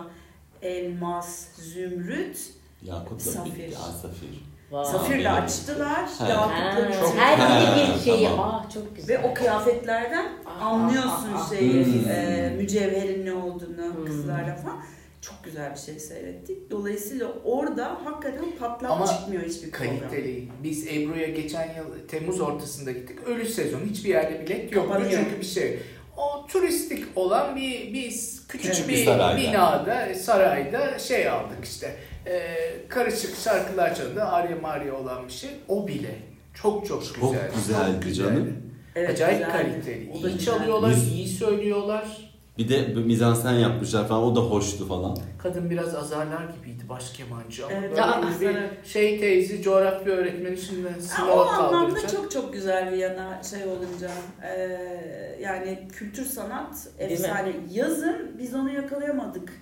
elmas, 0.62 1.48
zümrüt, 1.56 2.38
Yakut 2.86 3.18
da 3.26 3.30
Safir. 3.30 3.72
Ha, 3.72 3.92
safir. 4.02 4.28
Vay. 4.70 4.84
safirle 4.84 5.30
açtılar. 5.30 6.08
Ha. 6.18 6.28
Yakutla 6.28 7.00
çok 7.00 7.16
her 7.18 7.38
Ha, 7.38 7.76
biri 7.76 7.94
bir 7.98 8.00
şeyi. 8.04 8.24
tamam. 8.28 8.50
Ah 8.64 8.70
çok 8.74 8.96
güzel. 8.96 9.18
ve 9.22 9.28
o 9.28 9.34
kıyafetlerden 9.34 10.26
Ah, 10.46 10.62
anlıyorsun 10.62 11.28
ah, 11.34 11.46
ah, 11.46 11.50
şeyi, 11.50 11.84
Hmm. 11.86 12.10
e, 12.10 12.54
mücevherin 12.56 13.26
ne 13.26 13.32
olduğunu 13.32 13.94
Hmm. 13.94 14.04
kızlarla 14.06 14.56
falan. 14.56 14.76
Çok 15.20 15.44
güzel 15.44 15.72
bir 15.74 15.78
şey 15.78 15.98
seyrettik. 15.98 16.70
Dolayısıyla 16.70 17.26
orada 17.44 17.98
hakikaten 18.04 18.44
patlak 18.60 18.90
Ama 18.90 19.06
çıkmıyor 19.06 19.42
hiçbir 19.42 19.70
program. 19.70 19.98
Kaliteli. 19.98 20.48
Biz 20.62 20.86
Ebru'ya 20.86 21.26
geçen 21.28 21.74
yıl 21.76 22.06
Temmuz 22.08 22.40
ortasında 22.40 22.92
gittik. 22.92 23.18
Ölü 23.26 23.46
sezon. 23.48 23.80
Hiçbir 23.80 24.08
yerde 24.08 24.46
bilet. 24.46 24.70
Kapanıyor. 24.70 25.10
Çünkü 25.10 25.40
bir 25.40 25.46
şey. 25.46 25.78
O 26.16 26.46
turistik 26.46 27.04
olan 27.16 27.56
bir, 27.56 27.92
bir 27.94 28.10
küçük, 28.48 28.70
Küçük 28.70 28.88
bir 28.88 28.94
bir, 28.94 29.04
sarayda. 29.04 29.36
binada, 29.40 30.14
sarayda 30.14 30.98
şey 30.98 31.28
aldık 31.28 31.64
işte. 31.64 31.96
Ee, 32.26 32.56
karışık 32.88 33.36
şarkılar 33.36 33.94
çalındı. 33.94 34.22
Arya 34.24 34.56
Maria 34.56 34.94
olan 34.96 35.26
bir 35.28 35.32
şey. 35.32 35.50
O 35.68 35.88
bile. 35.88 36.14
Çok 36.54 36.86
çok 36.86 37.04
Çok 37.04 37.32
güzel. 37.32 37.50
güzeldi 37.54 38.14
canım. 38.14 38.56
Evet, 38.94 39.10
Acayip 39.10 39.46
güzeldi. 39.46 39.62
kaliteli. 39.72 40.10
O 40.18 40.22
da 40.22 40.30
İyi 40.30 40.38
çalıyorlar, 40.38 40.90
Müz- 40.90 41.12
iyi 41.14 41.28
söylüyorlar. 41.28 42.26
Bir 42.58 42.68
de 42.68 42.82
mizansen 42.94 43.52
yapmışlar 43.52 44.08
falan. 44.08 44.22
O 44.22 44.36
da 44.36 44.40
hoştu 44.40 44.88
falan. 44.88 45.16
Kadın 45.42 45.70
biraz 45.70 45.94
azarlar 45.94 46.44
gibiydi 46.58 46.82
baş 46.88 47.10
kemancı 47.12 47.64
ama 47.66 47.74
Evet, 47.74 47.90
böyle 47.90 48.00
ya, 48.00 48.22
bir 48.40 48.46
evet. 48.46 48.86
şey 48.86 49.20
teyze 49.20 49.62
coğrafya 49.62 50.12
öğretmeni 50.12 50.56
şimdi 50.56 50.88
Ha, 50.88 50.94
o 50.98 51.00
sınava 51.00 51.50
anlamda 51.50 51.78
kaldıracak. 51.88 52.10
çok 52.10 52.30
çok 52.30 52.52
güzel 52.52 52.92
bir 52.92 52.96
yana 52.96 53.42
şey 53.42 53.62
olunca 53.64 54.10
Ee, 54.42 55.38
yani 55.42 55.88
kültür 55.92 56.24
sanat 56.24 56.88
efsane. 56.98 57.52
Yazın 57.72 58.30
biz 58.38 58.54
onu 58.54 58.72
yakalayamadık. 58.72 59.52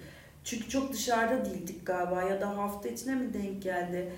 Çünkü 0.45 0.69
çok 0.69 0.93
dışarıda 0.93 1.45
değildik 1.45 1.87
galiba 1.87 2.23
ya 2.23 2.41
da 2.41 2.57
hafta 2.57 2.89
içine 2.89 3.15
mi 3.15 3.35
denk 3.35 3.63
geldi? 3.63 4.13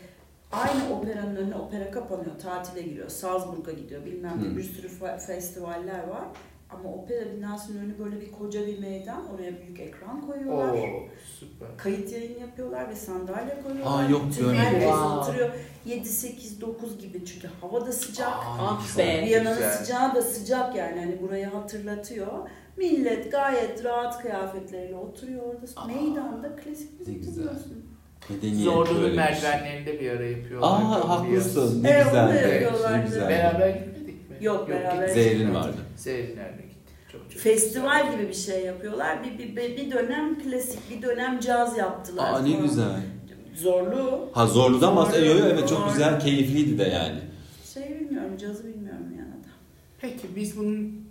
Aynı 0.53 0.95
operanın 0.95 1.37
önüne 1.37 1.55
opera 1.55 1.91
kapanıyor, 1.91 2.39
tatile 2.43 2.83
giriyor, 2.83 3.09
Salzburg'a 3.09 3.73
gidiyor 3.73 4.05
bilmem 4.05 4.43
ne 4.53 4.57
bir 4.57 4.63
sürü 4.63 4.87
fe- 4.89 5.19
festivaller 5.27 6.09
var. 6.09 6.25
Ama 6.81 6.95
opera 6.95 7.33
binasının 7.37 7.79
önü 7.85 7.99
böyle 7.99 8.21
bir 8.21 8.33
koca 8.33 8.67
bir 8.67 8.79
meydan. 8.79 9.23
Oraya 9.35 9.53
büyük 9.61 9.81
ekran 9.81 10.27
koyuyorlar. 10.27 10.69
Oo 10.69 11.03
süper. 11.41 11.69
Kayıt 11.77 12.13
yayın 12.13 12.41
yapıyorlar 12.41 12.89
ve 12.91 12.95
sandalye 12.95 13.63
koyuyorlar. 13.67 14.05
Aa, 14.05 14.11
yok, 14.11 14.23
görmedim. 14.39 14.57
Herkes 14.59 14.83
Wow. 14.83 15.17
oturuyor. 15.31 15.51
7, 15.85 16.09
8, 16.09 16.61
9 16.61 16.99
gibi 16.99 17.25
çünkü 17.25 17.49
hava 17.61 17.87
da 17.87 17.93
sıcak. 17.93 18.29
Aa, 18.29 18.57
Ah 18.61 18.99
be. 18.99 19.23
Viyana'nın 19.27 19.69
sıcağı 19.71 20.15
da 20.15 20.23
sıcak 20.23 20.77
yani 20.77 21.01
hani 21.01 21.23
burayı 21.23 21.47
hatırlatıyor. 21.47 22.27
Millet 22.77 23.33
gayet 23.33 23.85
rahat 23.85 24.23
kıyafetleriyle 24.23 24.97
oturuyor 24.97 25.43
orada. 25.43 25.67
Aa, 25.77 25.87
Meydanda 25.87 26.57
klasik 26.57 27.01
müzik 27.01 27.23
dinliyorsun. 27.27 27.87
Medeniyet 28.31 28.65
Zorlu'nun 28.65 29.03
böylemiş. 29.03 29.17
merdivenlerinde 29.17 30.01
bir 30.01 30.11
ara 30.11 30.25
yapıyorlar. 30.25 30.69
Aa 30.69 31.09
haklısın. 31.09 31.83
Ne 31.83 31.89
Evet, 31.91 32.05
güzel. 32.05 32.53
yapıyorlar. 32.53 32.99
Ne 32.99 33.05
güzel. 33.05 33.29
Beraber 33.29 33.69
gitmedik 33.69 34.31
mi? 34.31 34.37
Yok, 34.41 34.69
beraber 34.69 35.07
gittik. 35.09 35.23
Zehrin 35.23 35.55
vardı. 35.55 35.77
Zehrinlerle 35.97 36.51
gittik. 36.57 36.66
Çok 37.23 37.33
çok 37.33 37.43
Festival 37.43 38.03
güzel. 38.03 38.19
gibi 38.19 38.29
bir 38.29 38.35
şey 38.35 38.65
yapıyorlar. 38.65 39.19
Bir, 39.25 39.39
bir, 39.57 39.77
bir, 39.77 39.91
dönem 39.91 40.43
klasik, 40.43 40.91
bir 40.91 41.03
dönem 41.03 41.41
caz 41.41 41.79
yaptılar. 41.79 42.33
Aa 42.33 42.39
ne 42.43 42.53
falan. 42.53 42.63
güzel. 42.63 43.01
Zorlu. 43.55 44.29
Ha 44.33 44.47
zorludan 44.47 44.97
bahsediyor. 44.97 45.35
Zorlu. 45.35 45.49
Evet 45.49 45.69
çok 45.69 45.93
güzel, 45.93 46.21
keyifliydi 46.21 46.79
de 46.79 46.85
yani. 46.85 47.19
Şey 47.75 48.01
bilmiyorum, 48.01 48.37
cazı 48.41 48.65
bilmiyorum 48.65 49.07
yani 49.19 49.45
da. 49.45 49.49
Peki 50.01 50.37
biz 50.37 50.59
bunun 50.59 51.07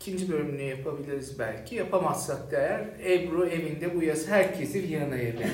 ikinci 0.00 0.32
bölümünü 0.32 0.62
yapabiliriz 0.62 1.38
belki. 1.38 1.74
Yapamazsak 1.74 2.52
da 2.52 2.56
eğer 2.56 2.80
Ebru 3.12 3.46
evinde 3.46 3.94
bu 3.96 4.02
yaz 4.02 4.28
herkesi 4.28 4.82
Viyana'ya 4.82 5.32
bekliyor. 5.32 5.50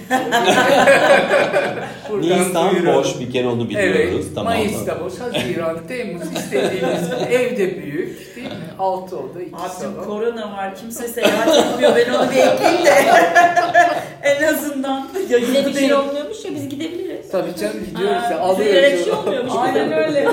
Nisan 2.38 2.74
duyuralım. 2.74 2.98
boş 2.98 3.20
bir 3.20 3.30
kere 3.32 3.46
onu 3.48 3.68
biliyoruz. 3.68 4.10
Evet, 4.14 4.24
tamam? 4.34 4.52
Mayıs'ta 4.52 5.04
boş, 5.04 5.12
Haziran, 5.18 5.86
Temmuz 5.88 6.32
istediğiniz 6.32 7.10
evde 7.30 7.82
büyük? 7.82 8.33
Altı 8.78 9.16
oda, 9.18 9.42
iki 9.42 9.56
Abicim 9.56 9.78
salon. 9.80 10.04
korona 10.04 10.52
var, 10.52 10.74
kimse 10.76 11.08
seyahat 11.08 11.48
etmiyor. 11.58 11.96
Ben 11.96 12.12
onu 12.14 12.30
bir 12.30 12.36
ekleyeyim 12.36 12.84
de. 12.84 12.90
en 14.22 14.42
azından. 14.54 15.08
Bize 15.14 15.42
bir 15.42 15.52
şey 15.54 15.74
değil. 15.74 15.90
olmuyormuş 15.92 16.44
ya 16.44 16.54
biz 16.54 16.68
gidebiliriz. 16.68 17.30
Tabii 17.30 17.56
canım 17.56 17.84
gidiyoruz 17.90 18.22
ya, 18.30 18.46
bize 18.58 18.64
yere 18.70 18.82
bir 18.82 18.88
alıyoruz. 18.92 19.04
şey 19.04 19.12
olmuyormuş. 19.12 19.52
Aynen 19.56 19.92
öyle. 19.92 20.28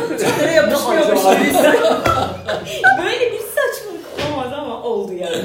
Ne 0.45 0.51
yapışmıyormuş. 0.51 1.21
Böyle 2.97 3.31
bir 3.31 3.39
saçmalık 3.39 4.05
olamaz 4.31 4.53
ama 4.53 4.83
oldu 4.83 5.13
yani. 5.13 5.35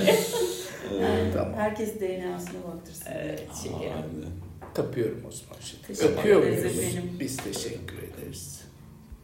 Ee, 1.00 1.30
Tamam. 1.34 1.54
Herkes 1.56 2.00
DNA'sına 2.00 2.60
baktırsın. 2.74 3.06
Evet 3.22 3.42
şekerim. 3.62 3.80
aynen. 3.82 4.30
Kapıyorum 4.74 5.22
o 5.28 5.30
zaman 5.32 5.56
şimdi. 5.70 5.82
Teşekkür 5.86 6.18
Öpüyor 6.18 6.42
muyuz? 6.42 6.64
Biz 7.20 7.36
teşekkür 7.36 7.96
ederiz. 7.98 8.55